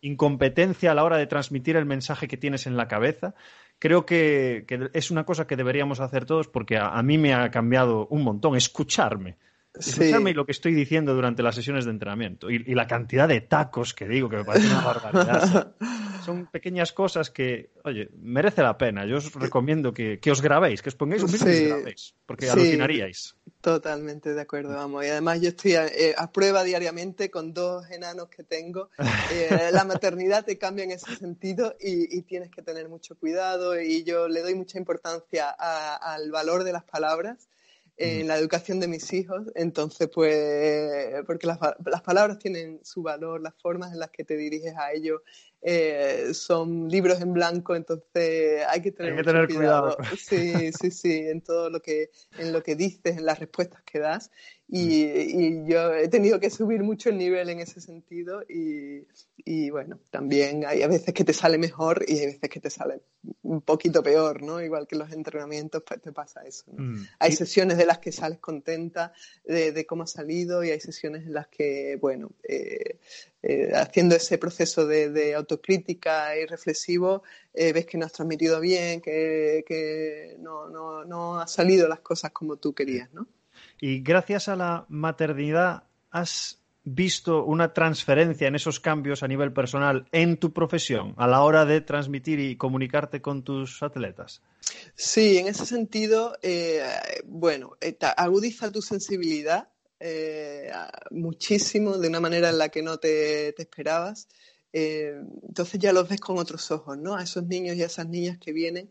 incompetencia 0.00 0.92
a 0.92 0.94
la 0.94 1.04
hora 1.04 1.16
de 1.16 1.26
transmitir 1.26 1.76
el 1.76 1.86
mensaje 1.86 2.28
que 2.28 2.36
tienes 2.36 2.66
en 2.66 2.76
la 2.76 2.88
cabeza. 2.88 3.34
Creo 3.78 4.04
que, 4.04 4.66
es 4.92 5.10
una 5.10 5.24
cosa 5.24 5.46
que 5.46 5.56
deberíamos 5.56 6.00
hacer 6.00 6.26
todos 6.26 6.48
porque 6.48 6.76
a, 6.78 7.02
mí 7.02 7.18
me 7.18 7.34
ha 7.34 7.50
cambiado 7.50 8.06
un 8.08 8.22
montón 8.22 8.56
escucharme. 8.56 9.36
Escucharme 9.72 10.30
y 10.30 10.34
lo 10.34 10.44
que 10.44 10.52
estoy 10.52 10.74
diciendo 10.74 11.14
durante 11.14 11.42
las 11.42 11.54
sesiones 11.54 11.84
de 11.84 11.92
entrenamiento 11.92 12.50
y, 12.50 12.74
la 12.74 12.86
cantidad 12.86 13.28
de 13.28 13.40
tacos 13.40 13.94
que 13.94 14.08
digo 14.08 14.28
que 14.28 14.36
me 14.36 14.44
parece 14.44 14.66
una 14.66 14.82
barbaridad. 14.82 15.74
son 16.24 16.46
pequeñas 16.46 16.92
cosas 16.92 17.30
que, 17.30 17.70
oye, 17.84 18.08
merece 18.18 18.62
la 18.62 18.76
pena. 18.76 19.06
Yo 19.06 19.16
os 19.18 19.32
recomiendo 19.34 19.92
que, 19.92 20.20
os 20.30 20.40
grabéis, 20.40 20.82
que 20.82 20.88
os 20.88 20.94
pongáis 20.94 21.22
un 21.22 21.32
vídeo 21.32 21.52
y 21.52 21.66
grabéis, 21.66 22.14
porque 22.26 22.50
alucinaríais. 22.50 23.36
Totalmente 23.60 24.32
de 24.32 24.40
acuerdo, 24.40 24.74
vamos. 24.74 25.04
Y 25.04 25.08
además 25.08 25.40
yo 25.40 25.48
estoy 25.48 25.74
eh, 25.74 26.14
a, 26.16 26.32
prueba 26.32 26.64
diariamente 26.64 27.30
con 27.30 27.52
dos 27.52 27.90
enanos 27.90 28.28
que 28.28 28.44
tengo. 28.44 28.90
Eh, 29.32 29.70
la 29.72 29.84
maternidad 29.84 30.44
te 30.44 30.58
cambia 30.58 30.84
en 30.84 30.90
ese 30.90 31.14
sentido 31.14 31.76
y, 31.78 32.22
tienes 32.22 32.50
que 32.50 32.62
tener 32.62 32.88
mucho 32.88 33.16
cuidado 33.16 33.80
y 33.80 34.02
yo 34.02 34.26
le 34.28 34.42
doy 34.42 34.54
mucha 34.54 34.76
importancia 34.76 35.50
al 35.50 36.32
valor 36.32 36.64
de 36.64 36.72
las 36.72 36.82
palabras 36.82 37.48
en 37.96 38.26
la 38.26 38.36
educación 38.36 38.80
de 38.80 38.88
mis 38.88 39.12
hijos. 39.12 39.46
Entonces, 39.54 40.08
pues, 40.12 41.22
porque 41.26 41.46
las, 41.46 41.58
las, 41.84 42.02
palabras 42.02 42.38
tienen 42.38 42.80
su 42.82 43.02
valor, 43.02 43.40
las 43.40 43.54
formas 43.54 43.92
en 43.92 44.00
las 44.00 44.10
que 44.10 44.24
te 44.24 44.36
diriges 44.36 44.74
a 44.76 44.92
ellos 44.92 45.20
eh, 45.62 46.32
son 46.32 46.88
libros 46.88 47.20
en 47.20 47.32
blanco, 47.34 47.76
entonces 47.76 48.64
hay 48.68 48.80
que 48.80 48.92
tener, 48.92 49.46
cuidado. 49.46 49.96
Sí, 50.16 50.72
sí, 50.72 50.90
sí, 50.90 51.12
en 51.28 51.42
todo 51.42 51.68
lo 51.68 51.80
que, 51.80 52.10
en 52.38 52.52
lo 52.52 52.62
que 52.62 52.76
dices, 52.76 53.18
en 53.18 53.26
las 53.26 53.38
respuestas 53.38 53.82
que 53.82 53.98
das. 53.98 54.30
Y, 54.72 55.64
yo 55.66 55.92
he 55.94 56.06
tenido 56.06 56.38
que 56.38 56.48
subir 56.48 56.84
mucho 56.84 57.08
el 57.08 57.18
nivel 57.18 57.48
en 57.48 57.58
ese 57.58 57.80
sentido 57.80 58.42
y, 58.48 59.70
bueno, 59.70 59.98
también 60.10 60.64
hay 60.64 60.82
a 60.82 60.86
veces 60.86 61.12
que 61.12 61.24
te 61.24 61.32
sale 61.32 61.58
mejor 61.58 62.04
y 62.06 62.18
hay 62.18 62.26
veces 62.26 62.48
que 62.48 62.60
te 62.60 62.70
sale 62.70 63.02
un 63.42 63.62
poquito 63.62 64.00
peor, 64.00 64.42
¿no? 64.42 64.60
Igual 64.62 64.86
que 64.86 64.94
los 64.94 65.10
entrenamientos, 65.10 65.82
pues 65.84 66.00
te 66.00 66.12
pasa 66.12 66.42
eso. 66.46 66.66
Mm. 66.68 67.02
Hay 67.18 67.32
sesiones 67.32 67.78
de 67.78 67.86
las 67.86 67.98
que 67.98 68.12
sales 68.12 68.38
contenta 68.38 69.12
de, 69.44 69.84
cómo 69.86 70.04
ha 70.04 70.06
salido 70.06 70.62
y 70.62 70.70
hay 70.70 70.80
sesiones 70.80 71.26
en 71.26 71.32
las 71.32 71.48
que, 71.48 71.98
bueno, 72.00 72.30
eh, 72.44 73.00
eh, 73.42 73.72
haciendo 73.74 74.14
ese 74.14 74.38
proceso 74.38 74.86
de, 74.86 75.34
autocrítica 75.34 76.38
y 76.38 76.46
reflexivo, 76.46 77.24
eh, 77.54 77.72
ves 77.72 77.86
que 77.86 77.98
no 77.98 78.06
has 78.06 78.12
transmitido 78.12 78.60
bien, 78.60 79.00
que, 79.00 79.64
que 79.66 80.36
no, 80.38 80.68
no, 80.68 81.04
no 81.04 81.40
han 81.40 81.48
salido 81.48 81.88
las 81.88 82.00
cosas 82.00 82.30
como 82.30 82.56
tú 82.56 82.72
querías, 82.72 83.12
¿no? 83.12 83.26
Y 83.80 84.00
gracias 84.00 84.48
a 84.48 84.56
la 84.56 84.84
maternidad, 84.88 85.84
¿has 86.10 86.60
visto 86.84 87.44
una 87.44 87.72
transferencia 87.72 88.48
en 88.48 88.54
esos 88.54 88.80
cambios 88.80 89.22
a 89.22 89.28
nivel 89.28 89.52
personal 89.52 90.06
en 90.12 90.38
tu 90.38 90.52
profesión 90.52 91.14
a 91.18 91.26
la 91.26 91.42
hora 91.42 91.64
de 91.64 91.80
transmitir 91.80 92.40
y 92.40 92.56
comunicarte 92.56 93.20
con 93.20 93.42
tus 93.42 93.82
atletas? 93.82 94.42
Sí, 94.94 95.38
en 95.38 95.48
ese 95.48 95.66
sentido, 95.66 96.36
eh, 96.42 96.82
bueno, 97.24 97.76
eh, 97.80 97.96
agudiza 98.16 98.70
tu 98.70 98.82
sensibilidad 98.82 99.68
eh, 99.98 100.70
muchísimo 101.10 101.98
de 101.98 102.08
una 102.08 102.20
manera 102.20 102.48
en 102.50 102.58
la 102.58 102.70
que 102.70 102.82
no 102.82 102.98
te, 102.98 103.52
te 103.52 103.62
esperabas. 103.62 104.28
entonces 104.72 105.80
ya 105.80 105.92
los 105.92 106.08
ves 106.08 106.20
con 106.20 106.38
otros 106.38 106.70
ojos, 106.70 106.96
¿no? 106.96 107.16
A 107.16 107.22
esos 107.22 107.44
niños 107.44 107.76
y 107.76 107.82
a 107.82 107.86
esas 107.86 108.08
niñas 108.08 108.38
que 108.38 108.52
vienen 108.52 108.88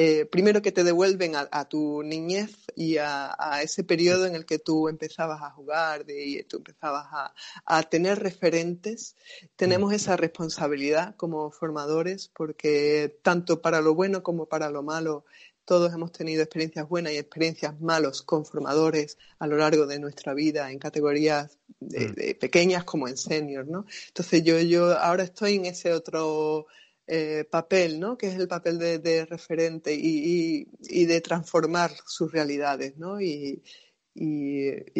eh, 0.00 0.26
primero 0.26 0.62
que 0.62 0.70
te 0.70 0.84
devuelven 0.84 1.32
a, 1.34 1.68
tu 1.68 2.04
niñez 2.04 2.52
y 2.76 2.98
a, 2.98 3.34
ese 3.64 3.82
periodo 3.82 4.26
en 4.26 4.36
el 4.36 4.46
que 4.46 4.60
tú 4.60 4.88
empezabas 4.88 5.42
a 5.42 5.50
jugar 5.50 6.04
y 6.08 6.40
tú 6.44 6.58
empezabas 6.58 7.32
a, 7.66 7.82
tener 7.82 8.20
referentes. 8.20 9.16
Tenemos 9.56 9.92
esa 9.92 10.16
responsabilidad 10.16 11.16
como 11.16 11.50
formadores 11.50 12.30
porque 12.32 13.18
tanto 13.22 13.60
para 13.60 13.80
lo 13.80 13.96
bueno 13.96 14.22
como 14.22 14.46
para 14.46 14.70
lo 14.70 14.84
malo 14.84 15.24
todos 15.64 15.92
hemos 15.92 16.12
tenido 16.12 16.44
experiencias 16.44 16.88
buenas 16.88 17.12
y 17.12 17.18
experiencias 17.18 17.78
malas 17.80 18.22
con 18.22 18.46
formadores 18.46 19.18
a 19.40 19.48
lo 19.48 19.56
largo 19.56 19.86
de 19.86 19.98
nuestra 19.98 20.32
vida 20.32 20.70
en 20.70 20.78
categorías 20.78 21.58
mm. 21.80 22.38
pequeñas 22.38 22.84
como 22.84 23.08
en 23.08 23.16
senior, 23.16 23.66
¿no? 23.66 23.84
Entonces 24.06 24.44
yo, 24.44 24.60
yo 24.60 24.96
ahora 24.96 25.24
estoy 25.24 25.56
en 25.56 25.66
ese 25.66 25.92
otro 25.92 26.68
eh, 27.10 27.46
papel, 27.50 27.98
¿no? 27.98 28.18
que 28.18 28.28
es 28.28 28.34
el 28.34 28.48
papel 28.48 28.78
de, 28.78 29.24
referente 29.24 29.94
y, 29.94 30.66
de 31.06 31.20
transformar 31.22 31.90
sus 32.06 32.30
realidades. 32.30 32.98
¿no? 32.98 33.18
Y, 33.18 33.62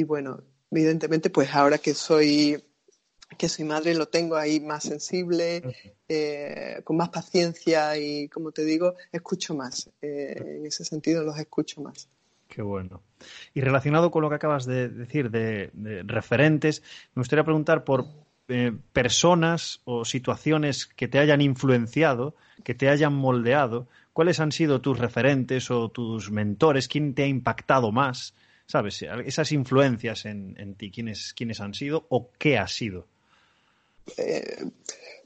bueno, 0.07 0.43
evidentemente, 0.71 1.29
pues 1.29 1.55
ahora 1.55 1.77
que 1.77 1.93
soy, 1.93 2.65
que 3.37 3.51
soy 3.51 3.67
madre, 3.67 3.95
lo 3.95 4.09
tengo 4.09 4.37
ahí 4.37 4.59
más 4.59 4.85
sensible, 4.85 5.63
eh, 6.09 6.81
con 6.83 6.97
más 6.97 7.11
paciencia 7.11 7.99
y, 7.99 8.31
como 8.31 8.53
te 8.53 8.65
digo, 8.65 8.95
escucho 9.13 9.55
más. 9.55 9.91
Eh, 10.01 10.35
en 10.39 10.65
ese 10.65 10.87
sentido, 10.87 11.23
los 11.23 11.39
escucho 11.39 11.83
más. 11.83 12.09
Qué 12.49 12.63
bueno. 12.63 13.03
Y 13.53 13.61
relacionado 13.61 14.11
con 14.11 14.23
lo 14.23 14.31
que 14.31 14.37
acabas 14.37 14.65
de 14.65 14.89
decir 14.89 15.31
de 15.31 15.71
referentes, 16.07 16.83
me 17.15 17.21
gustaría 17.21 17.45
preguntar 17.45 17.85
por 17.85 18.07
eh, 18.49 18.73
personas 18.93 19.81
o 19.85 20.05
situaciones 20.05 20.87
que 20.87 21.07
te 21.07 21.19
hayan 21.19 21.41
influenciado, 21.41 22.35
que 22.65 22.75
te 22.75 22.89
hayan 22.89 23.15
moldeado? 23.15 23.89
¿Cuáles 24.13 24.41
han 24.41 24.53
sido 24.53 24.81
tus 24.81 24.99
referentes 24.99 25.71
o 25.71 25.91
tus 25.91 26.31
mentores? 26.31 26.89
¿Quién 26.89 27.15
te 27.15 27.25
ha 27.25 27.27
impactado 27.27 27.93
más? 27.93 28.35
¿Sabes? 28.67 29.03
Esas 29.03 29.53
influencias 29.53 30.27
en, 30.27 30.75
ti, 30.75 30.91
¿quiénes, 30.91 31.33
¿quiénes, 31.35 31.61
han 31.61 31.73
sido 31.75 32.07
o 32.09 32.31
qué 32.39 32.59
ha 32.59 32.69
sido? 32.69 33.07
Eh, 34.17 34.65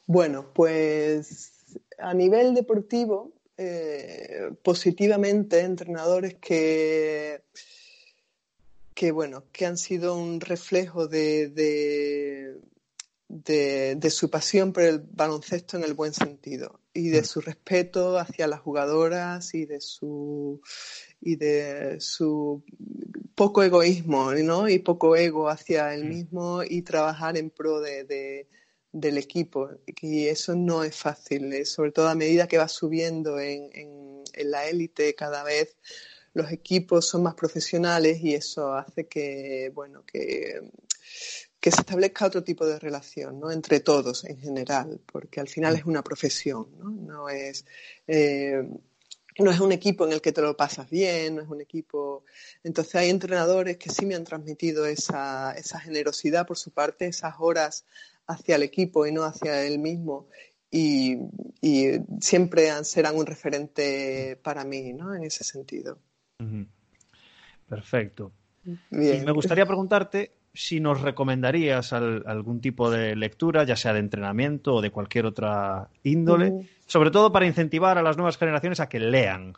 bueno, 0.07 0.53
pues 0.53 1.53
a 1.99 2.15
nivel 2.15 2.55
deportivo, 2.55 3.33
eh, 3.57 4.51
positivamente, 4.63 5.61
entrenadores 5.61 6.35
que, 6.35 7.43
que, 8.95 9.13
bueno, 9.13 9.45
que 9.53 9.67
han 9.67 9.79
sido 9.79 10.17
un 10.17 10.41
reflejo 10.41 11.07
de, 11.07 12.57
su 14.11 14.31
pasión 14.31 14.73
por 14.73 14.83
el 14.83 15.01
baloncesto 15.01 15.77
en 15.77 15.85
el 15.85 15.95
buen 15.95 16.13
sentido 16.13 16.81
y 16.93 17.09
de 17.09 17.23
mm. 17.23 17.25
su 17.25 17.41
respeto 17.41 18.19
hacia 18.19 18.47
las 18.47 18.61
jugadoras 18.61 19.55
y 19.55 19.65
de 19.65 19.81
su 19.81 20.61
y 21.21 21.37
de 21.37 22.01
su 22.01 22.63
poco 23.35 23.63
egoísmo 23.63 24.33
¿no? 24.35 24.69
y 24.69 24.79
poco 24.79 25.17
ego 25.17 25.49
hacia 25.49 25.95
él 25.95 26.05
mm. 26.05 26.09
mismo 26.09 26.63
y 26.63 26.83
trabajar 26.83 27.37
en 27.39 27.51
pro 27.51 27.81
de, 27.81 28.47
del 28.93 29.19
equipo 29.19 29.71
y 29.87 30.27
eso 30.27 30.55
no 30.55 30.85
es 30.85 30.95
fácil 30.95 31.53
eh, 31.53 31.65
sobre 31.65 31.93
todo 31.93 32.09
a 32.09 32.15
medida 32.15 32.47
que 32.47 32.59
va 32.59 32.69
subiendo 32.69 33.39
en, 33.41 33.71
en 33.73 34.51
la 34.51 34.67
élite 34.67 35.15
cada 35.15 35.43
vez 35.45 35.77
los 36.35 36.51
equipos 36.51 37.07
son 37.07 37.23
más 37.23 37.35
profesionales 37.35 38.21
y 38.23 38.35
eso 38.35 38.75
hace 38.75 39.07
que 39.07 39.71
bueno 39.75 40.05
que 40.05 40.61
que 41.63 41.71
se 41.71 41.83
establezca 41.83 42.27
otro 42.27 42.43
tipo 42.43 42.67
de 42.67 42.77
relación 42.81 43.39
¿no? 43.39 43.53
entre 43.53 43.79
todos 43.79 44.25
en 44.25 44.37
general, 44.37 45.01
porque 45.07 45.39
al 45.39 45.47
final 45.47 45.77
es 45.77 45.85
una 45.85 46.03
profesión, 46.03 46.67
no, 46.77 46.91
no 46.91 47.29
es, 47.29 47.65
eh, 48.09 48.69
no 49.39 49.51
es 49.53 49.61
un 49.61 49.71
equipo 49.71 50.05
en 50.05 50.13
el 50.13 50.21
que 50.21 50.33
te 50.33 50.43
lo 50.43 50.57
pasas 50.57 50.91
bien, 50.91 51.37
no 51.37 51.43
es 51.43 51.49
un 51.49 51.61
equipo... 51.61 52.25
Entonces 52.65 52.97
hay 52.97 53.11
entrenadores 53.11 53.77
que 53.77 53.91
sí 53.91 54.07
me 54.07 54.17
han 54.17 54.25
transmitido 54.25 54.87
esa, 54.87 55.53
esa 55.53 55.79
generosidad 55.79 56.49
por 56.49 56.59
su 56.59 56.73
parte, 56.73 57.07
esas 57.07 57.37
horas 57.39 57.87
hacia 58.27 58.57
el 58.57 58.65
equipo 58.65 59.07
y 59.07 59.13
no 59.13 59.23
hacia 59.23 59.65
él 59.65 59.79
mismo. 59.79 60.27
Y, 60.69 61.17
y 61.61 61.93
siempre 62.21 62.73
serán 62.83 63.17
un 63.17 63.27
referente 63.27 64.37
para 64.43 64.65
mí, 64.65 64.93
¿no? 64.95 65.15
En 65.15 65.23
ese 65.23 65.45
sentido. 65.45 66.01
Perfecto. 67.69 68.33
Bien. 68.91 69.23
Y 69.23 69.25
me 69.25 69.33
gustaría 69.33 69.65
preguntarte 69.65 70.42
si 70.55 70.81
nos 70.81 71.01
recomendarías 71.01 71.93
algún 71.93 72.61
tipo 72.61 72.91
de 72.91 73.17
lectura, 73.17 73.65
ya 73.65 73.77
sea 73.77 73.93
de 73.93 74.01
entrenamiento 74.01 74.75
o 74.75 74.83
de 74.83 74.91
cualquier 74.91 75.27
otra 75.27 75.89
índole, 76.03 76.69
sobre 76.87 77.11
todo 77.11 77.33
para 77.33 77.47
incentivar 77.47 77.99
a 77.99 78.03
las 78.03 78.17
nuevas 78.17 78.37
generaciones 78.37 78.81
a 78.81 78.89
que 78.89 79.01
lean. 79.01 79.55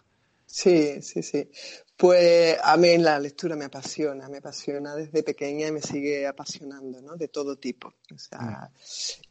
Sí, 0.47 1.03
sí, 1.03 1.23
sí. 1.23 1.51
Pues 1.97 2.57
a 2.63 2.77
mí 2.77 2.97
la 2.99 3.19
lectura 3.19 3.57
me 3.57 3.65
apasiona, 3.65 4.29
me 4.29 4.39
apasiona 4.39 4.95
desde 4.95 5.23
pequeña 5.23 5.69
y 5.69 5.73
me 5.73 5.81
sigue 5.81 6.27
apasionando, 6.27 7.01
¿no? 7.01 7.17
De 7.17 7.29
todo 7.29 7.57
tipo. 7.57 7.95
O 8.15 8.19
sea, 8.19 8.41
mm. 8.41 8.75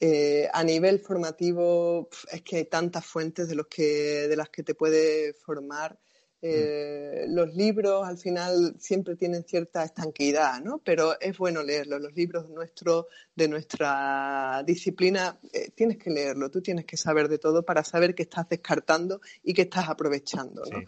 eh, 0.02 0.50
a 0.52 0.64
nivel 0.64 1.00
formativo 1.00 2.10
es 2.32 2.42
que 2.42 2.58
hay 2.58 2.66
tantas 2.66 3.06
fuentes 3.06 3.48
de, 3.48 3.56
los 3.56 3.68
que, 3.68 4.28
de 4.28 4.36
las 4.36 4.50
que 4.50 4.64
te 4.64 4.76
puede 4.76 5.34
formar 5.34 5.98
eh, 6.46 7.26
los 7.30 7.56
libros 7.56 8.06
al 8.06 8.18
final 8.18 8.76
siempre 8.78 9.16
tienen 9.16 9.46
cierta 9.46 9.86
estanquidad, 9.86 10.62
¿no? 10.62 10.82
Pero 10.84 11.18
es 11.22 11.38
bueno 11.38 11.64
leerlos. 11.64 12.02
Los 12.02 12.14
libros 12.14 12.50
nuestros, 12.50 13.06
de 13.34 13.48
nuestra 13.48 14.62
disciplina, 14.68 15.40
eh, 15.54 15.72
tienes 15.74 15.98
que 15.98 16.10
leerlo. 16.10 16.52
Tú 16.52 16.62
tienes 16.62 16.84
que 16.84 16.98
saber 16.98 17.30
de 17.30 17.38
todo 17.38 17.64
para 17.64 17.86
saber 17.86 18.14
qué 18.14 18.24
estás 18.24 18.50
descartando 18.50 19.22
y 19.42 19.54
qué 19.54 19.62
estás 19.62 19.88
aprovechando, 19.88 20.64
¿no? 20.70 20.82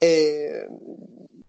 Eh, 0.00 0.66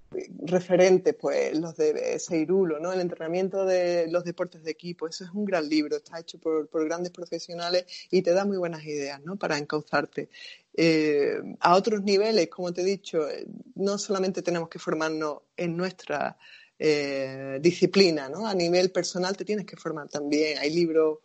referentes, 0.09 1.15
pues 1.15 1.57
los 1.57 1.75
de 1.75 2.17
Seirulo, 2.19 2.79
¿no? 2.79 2.93
El 2.93 3.01
entrenamiento 3.01 3.65
de 3.65 4.07
los 4.09 4.23
deportes 4.23 4.63
de 4.63 4.71
equipo, 4.71 5.07
eso 5.07 5.25
es 5.25 5.31
un 5.31 5.45
gran 5.45 5.67
libro, 5.67 5.97
está 5.97 6.19
hecho 6.19 6.39
por, 6.39 6.69
grandes 6.85 7.11
profesionales 7.11 7.85
y 8.09 8.21
te 8.21 8.31
da 8.31 8.45
muy 8.45 8.57
buenas 8.57 8.83
ideas, 8.85 9.21
¿no? 9.23 9.35
Para 9.35 9.57
encauzarte. 9.57 10.29
Eh, 10.73 11.39
a 11.59 11.75
otros 11.75 12.03
niveles, 12.03 12.47
como 12.49 12.71
te 12.71 12.81
he 12.81 12.85
dicho, 12.85 13.27
eh, 13.27 13.45
no 13.75 13.97
solamente 13.97 14.41
tenemos 14.41 14.69
que 14.69 14.79
formarnos 14.79 15.39
en 15.57 15.75
nuestra 15.75 16.37
eh, 16.79 17.59
disciplina, 17.61 18.29
¿no? 18.29 18.47
A 18.47 18.53
nivel 18.53 18.91
personal 18.91 19.35
te 19.35 19.45
tienes 19.45 19.65
que 19.65 19.75
formar 19.75 20.07
también. 20.07 20.57
Hay 20.59 20.73
libros 20.73 21.19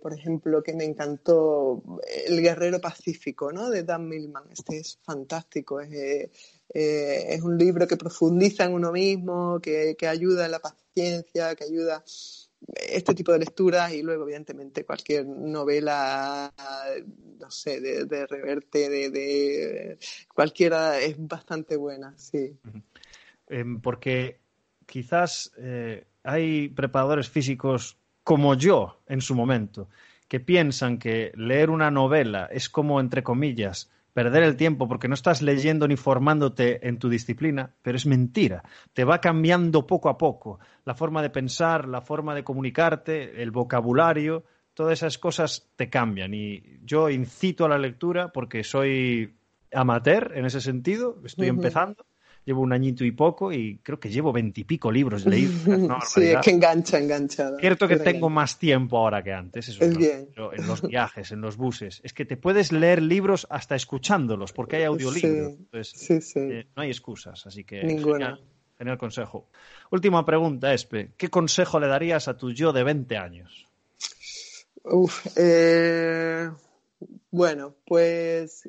por 0.00 0.14
ejemplo, 0.14 0.62
que 0.62 0.74
me 0.74 0.84
encantó 0.84 1.82
El 2.28 2.40
Guerrero 2.40 2.80
Pacífico, 2.80 3.50
¿no? 3.50 3.68
De 3.68 3.82
Dan 3.82 4.08
Millman. 4.08 4.44
Este 4.52 4.78
es 4.78 4.96
fantástico. 5.02 5.80
Es, 5.80 6.30
eh, 6.72 7.26
es 7.30 7.42
un 7.42 7.58
libro 7.58 7.86
que 7.86 7.96
profundiza 7.96 8.64
en 8.64 8.74
uno 8.74 8.92
mismo, 8.92 9.60
que, 9.60 9.96
que 9.98 10.08
ayuda 10.08 10.46
en 10.46 10.50
la 10.52 10.58
paciencia, 10.58 11.54
que 11.54 11.64
ayuda 11.64 12.04
este 12.74 13.14
tipo 13.14 13.32
de 13.32 13.40
lecturas 13.40 13.92
y 13.92 14.02
luego, 14.02 14.24
evidentemente, 14.24 14.84
cualquier 14.84 15.26
novela, 15.26 16.52
no 17.38 17.50
sé, 17.50 17.80
de, 17.80 18.26
reverte, 18.26 18.88
de, 18.88 19.98
cualquiera 20.34 20.98
es 20.98 21.14
bastante 21.18 21.76
buena, 21.76 22.14
sí. 22.16 22.56
Em, 23.48 23.80
porque 23.80 24.38
quizás 24.86 25.52
hay 26.24 26.68
preparadores 26.70 27.28
físicos 27.28 27.96
como 28.24 28.54
yo 28.56 29.00
en 29.06 29.20
su 29.20 29.36
momento, 29.36 29.88
que 30.26 30.40
piensan 30.40 30.98
que 30.98 31.30
leer 31.36 31.70
una 31.70 31.92
novela 31.92 32.48
es 32.50 32.68
como, 32.68 32.98
entre 32.98 33.22
comillas, 33.22 33.88
perder 34.16 34.44
el 34.44 34.56
tiempo 34.56 34.88
porque 34.88 35.08
no 35.08 35.14
estás 35.14 35.42
leyendo 35.42 35.86
ni 35.86 35.96
formándote 35.96 36.88
en 36.88 36.98
tu 36.98 37.10
disciplina, 37.10 37.74
pero 37.82 37.98
es 37.98 38.06
mentira. 38.06 38.62
Te 38.94 39.04
va 39.04 39.20
cambiando 39.20 39.86
poco 39.86 40.08
a 40.08 40.16
poco 40.16 40.58
la 40.86 40.94
forma 40.94 41.20
de 41.20 41.28
pensar, 41.28 41.86
la 41.86 42.00
forma 42.00 42.34
de 42.34 42.42
comunicarte, 42.42 43.42
el 43.42 43.50
vocabulario, 43.50 44.44
todas 44.72 45.00
esas 45.00 45.18
cosas 45.18 45.68
te 45.76 45.90
cambian. 45.90 46.32
Y 46.32 46.78
yo 46.82 47.10
incito 47.10 47.66
a 47.66 47.68
la 47.68 47.76
lectura 47.76 48.32
porque 48.32 48.64
soy 48.64 49.36
amateur 49.70 50.32
en 50.34 50.46
ese 50.46 50.62
sentido, 50.62 51.20
estoy 51.22 51.48
empezando 51.48 52.06
llevo 52.46 52.62
un 52.62 52.72
añito 52.72 53.04
y 53.04 53.10
poco 53.10 53.52
y 53.52 53.78
creo 53.82 54.00
que 54.00 54.08
llevo 54.08 54.32
veintipico 54.32 54.90
libros 54.90 55.26
leídos. 55.26 55.62
sí, 56.08 56.22
es 56.22 56.38
que 56.38 56.50
engancha, 56.50 56.98
engancha. 56.98 57.50
Cierto 57.58 57.88
que 57.88 57.96
tengo 57.96 58.30
más 58.30 58.58
tiempo 58.58 58.96
ahora 58.96 59.22
que 59.22 59.32
antes, 59.32 59.68
eso 59.68 59.84
es, 59.84 59.98
bien. 59.98 60.28
en 60.36 60.66
los 60.66 60.80
viajes, 60.80 61.32
en 61.32 61.40
los 61.40 61.56
buses. 61.56 62.00
Es 62.04 62.14
que 62.14 62.24
te 62.24 62.36
puedes 62.36 62.72
leer 62.72 63.02
libros 63.02 63.46
hasta 63.50 63.74
escuchándolos, 63.74 64.52
porque 64.52 64.76
hay 64.76 64.84
audiolibros. 64.84 65.56
Sí, 65.82 66.20
sí, 66.20 66.38
eh, 66.38 66.66
no 66.74 66.82
hay 66.82 66.88
excusas, 66.90 67.46
así 67.46 67.64
que 67.64 67.82
Ninguna. 67.82 68.38
Genial, 68.78 68.98
consejo. 68.98 69.48
Última 69.90 70.24
pregunta, 70.24 70.72
Espe. 70.72 71.12
¿Qué 71.16 71.28
consejo 71.28 71.80
le 71.80 71.88
darías 71.88 72.28
a 72.28 72.36
tu 72.36 72.52
yo 72.52 72.72
de 72.72 72.84
20 72.84 73.16
años? 73.16 73.66
Uf, 74.84 75.26
eh, 75.36 76.50
bueno, 77.30 77.74
pues 77.86 78.68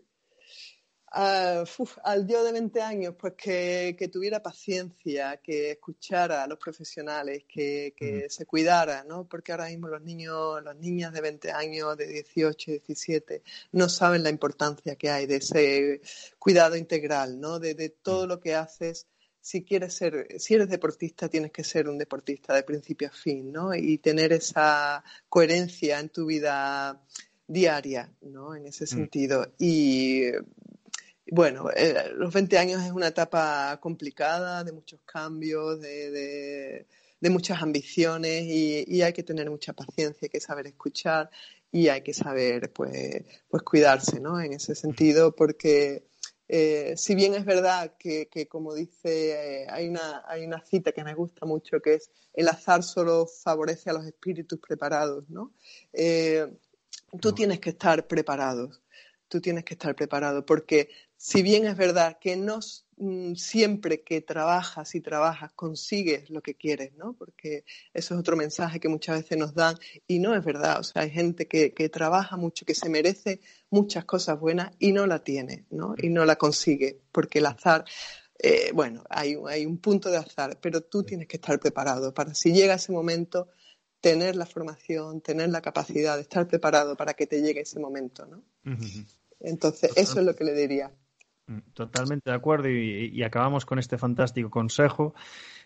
al 1.09 2.27
yo 2.27 2.43
de 2.43 2.51
20 2.51 2.81
años, 2.81 3.15
pues 3.17 3.33
que, 3.33 4.09
tuviera 4.11 4.41
paciencia, 4.41 5.37
que 5.37 5.71
escuchara 5.71 6.43
a 6.43 6.47
los 6.47 6.59
profesionales, 6.59 7.45
que, 7.47 7.93
mm. 7.99 8.29
se 8.29 8.45
cuidara, 8.45 9.03
¿no? 9.05 9.25
Porque 9.27 9.51
ahora 9.51 9.67
mismo 9.67 9.87
los 9.87 10.01
niños, 10.01 10.61
las 10.63 10.75
niñas 10.75 11.13
de 11.13 11.21
20 11.21 11.51
años, 11.51 11.97
de 11.97 12.07
18, 12.07 12.71
17, 12.71 13.41
no 13.71 13.87
saben 13.87 14.23
la 14.23 14.29
importancia 14.29 14.95
que 14.95 15.09
hay 15.09 15.25
de 15.25 15.37
ese 15.37 16.01
cuidado 16.37 16.75
integral, 16.75 17.39
¿no? 17.39 17.59
De, 17.59 17.73
de 17.73 17.89
todo 17.89 18.25
mm. 18.25 18.29
lo 18.29 18.39
que 18.39 18.55
haces. 18.55 19.07
Si 19.39 19.63
quieres 19.63 19.93
ser, 19.93 20.27
si 20.39 20.55
eres 20.55 20.67
deportista, 20.67 21.29
tienes 21.29 21.51
que 21.53 21.63
ser 21.63 21.87
un 21.87 21.97
deportista 21.97 22.53
de 22.53 22.63
principio 22.63 23.07
a 23.07 23.11
fin, 23.11 23.49
¿no? 23.49 23.73
Y 23.73 23.97
tener 23.99 24.33
esa 24.33 25.01
coherencia 25.29 26.01
en 26.01 26.09
tu 26.09 26.25
vida 26.25 27.01
diaria, 27.47 28.11
¿no? 28.21 28.53
En 28.55 28.67
ese 28.67 28.83
mm. 28.83 28.87
sentido. 28.87 29.53
Y 29.57 30.23
bueno, 31.31 31.69
eh, 31.75 32.11
los 32.15 32.33
20 32.33 32.57
años 32.57 32.83
es 32.83 32.91
una 32.91 33.07
etapa 33.07 33.77
complicada, 33.81 34.63
de 34.63 34.71
muchos 34.71 35.01
cambios, 35.05 35.81
de, 35.81 36.85
muchas 37.21 37.61
ambiciones 37.61 38.43
y, 38.45 39.01
hay 39.01 39.13
que 39.13 39.23
tener 39.23 39.49
mucha 39.49 39.73
paciencia, 39.73 40.25
hay 40.25 40.29
que 40.29 40.39
saber 40.39 40.67
escuchar 40.67 41.29
y 41.71 41.89
hay 41.89 42.01
que 42.01 42.13
saber 42.13 42.71
pues, 42.71 43.23
pues 43.49 43.63
cuidarse, 43.63 44.19
¿no? 44.19 44.39
En 44.39 44.53
ese 44.53 44.75
sentido, 44.75 45.35
porque 45.35 46.07
eh, 46.47 46.93
si 46.95 47.15
bien 47.15 47.33
es 47.33 47.43
verdad 47.43 47.95
que, 47.99 48.47
como 48.49 48.73
dice, 48.73 49.63
eh, 49.63 49.67
hay, 49.69 49.89
una, 49.89 50.23
hay 50.27 50.45
una 50.45 50.63
cita 50.63 50.93
que 50.93 51.03
me 51.03 51.13
gusta 51.13 51.45
mucho 51.45 51.81
que 51.81 51.95
es 51.95 52.11
el 52.33 52.47
azar 52.47 52.83
solo 52.83 53.27
favorece 53.27 53.89
a 53.89 53.93
los 53.93 54.05
espíritus 54.05 54.59
preparados, 54.59 55.29
¿no? 55.29 55.53
tú 57.21 57.31
tienes 57.33 57.59
que 57.59 57.69
estar 57.69 58.05
preparados 58.05 58.81
tú 59.27 59.41
tienes 59.41 59.63
que 59.63 59.73
estar 59.73 59.95
preparado, 59.95 60.45
porque 60.45 60.89
si 61.17 61.41
bien 61.41 61.65
es 61.65 61.75
verdad 61.75 62.17
que 62.19 62.35
no 62.37 62.59
mm, 62.97 63.33
siempre 63.35 64.03
que 64.03 64.21
trabajas 64.21 64.93
y 64.95 65.01
trabajas 65.01 65.51
consigues 65.53 66.29
lo 66.29 66.41
que 66.41 66.55
quieres, 66.55 66.93
¿no? 66.95 67.13
Porque 67.13 67.65
eso 67.93 68.13
es 68.13 68.19
otro 68.19 68.37
mensaje 68.37 68.79
que 68.79 68.87
muchas 68.87 69.21
veces 69.21 69.37
nos 69.37 69.53
dan 69.53 69.77
y 70.07 70.19
no 70.19 70.35
es 70.35 70.45
verdad. 70.45 70.79
O 70.79 70.83
sea, 70.83 71.01
hay 71.01 71.09
gente 71.09 71.47
que, 71.47 71.71
trabaja 71.89 72.37
mucho, 72.37 72.65
que 72.65 72.75
se 72.75 72.89
merece 72.89 73.41
muchas 73.69 74.05
cosas 74.05 74.39
buenas 74.39 74.71
y 74.79 74.91
no 74.91 75.07
la 75.07 75.23
tiene, 75.23 75.65
¿no? 75.71 75.95
Y 75.97 76.09
no 76.09 76.23
la 76.25 76.35
consigue, 76.35 77.01
porque 77.11 77.39
el 77.39 77.47
azar, 77.47 77.83
eh, 78.39 78.71
bueno, 78.73 79.03
hay, 79.09 79.35
hay 79.47 79.65
un 79.65 79.79
punto 79.79 80.11
de 80.11 80.17
azar, 80.17 80.59
pero 80.61 80.81
tú 80.81 81.03
tienes 81.03 81.27
que 81.27 81.37
estar 81.37 81.59
preparado 81.59 82.13
para 82.13 82.35
si 82.35 82.53
llega 82.53 82.75
ese 82.75 82.91
momento 82.91 83.49
tener 84.01 84.35
la 84.35 84.45
formación, 84.45 85.21
tener 85.21 85.49
la 85.49 85.61
capacidad 85.61 86.15
de 86.15 86.21
estar 86.21 86.47
preparado 86.47 86.95
para 86.95 87.13
que 87.13 87.27
te 87.27 87.41
llegue 87.41 87.61
ese 87.61 87.79
momento, 87.79 88.25
¿no? 88.25 88.43
Entonces, 89.39 89.91
eso 89.95 90.19
es 90.19 90.25
lo 90.25 90.35
que 90.35 90.43
le 90.43 90.53
diría. 90.53 90.91
Mm, 91.47 91.59
totalmente 91.73 92.29
de 92.29 92.35
acuerdo 92.35 92.69
y, 92.69 93.23
acabamos 93.23 93.65
con 93.65 93.79
este 93.79 93.97
fantástico 93.97 94.49
consejo. 94.49 95.13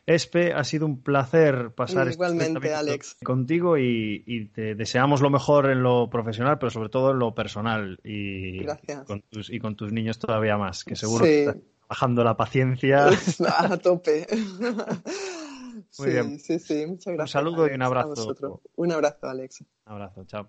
Espe, 0.05 0.53
ha 0.53 0.63
sido 0.63 0.87
un 0.87 1.01
placer 1.01 1.71
pasar 1.75 2.07
este 2.07 2.15
Igualmente, 2.15 2.73
Alex. 2.73 3.17
contigo 3.23 3.77
y, 3.77 4.49
te 4.53 4.75
deseamos 4.75 5.21
lo 5.21 5.29
mejor 5.29 5.69
en 5.69 5.83
lo 5.83 6.09
profesional, 6.09 6.57
pero 6.59 6.71
sobre 6.71 6.89
todo 6.89 7.11
en 7.11 7.19
lo 7.19 7.35
personal 7.35 7.99
y. 8.03 8.65
Con 9.05 9.21
tus, 9.21 9.49
y 9.49 9.59
con 9.59 9.75
tus 9.75 9.91
niños 9.91 10.19
todavía 10.19 10.57
más, 10.57 10.83
que 10.83 10.95
seguro 10.95 11.25
que 11.25 11.39
estás 11.41 11.57
bajando 11.87 12.23
la 12.23 12.37
paciencia. 12.37 13.09
A 13.47 13.77
tope. 13.77 14.27
Muy 15.99 16.09
bien. 16.09 16.39
Sí, 16.39 16.59
sí, 16.59 16.85
muchas 16.87 17.13
gracias. 17.13 17.43
Un 17.43 17.51
saludo 17.51 17.67
y 17.69 17.75
un 17.75 17.81
abrazo. 17.81 18.61
Un 18.75 18.91
abrazo, 18.91 19.27
Alex. 19.27 19.61
Un 19.61 19.67
abrazo, 19.85 20.25
chao. 20.25 20.47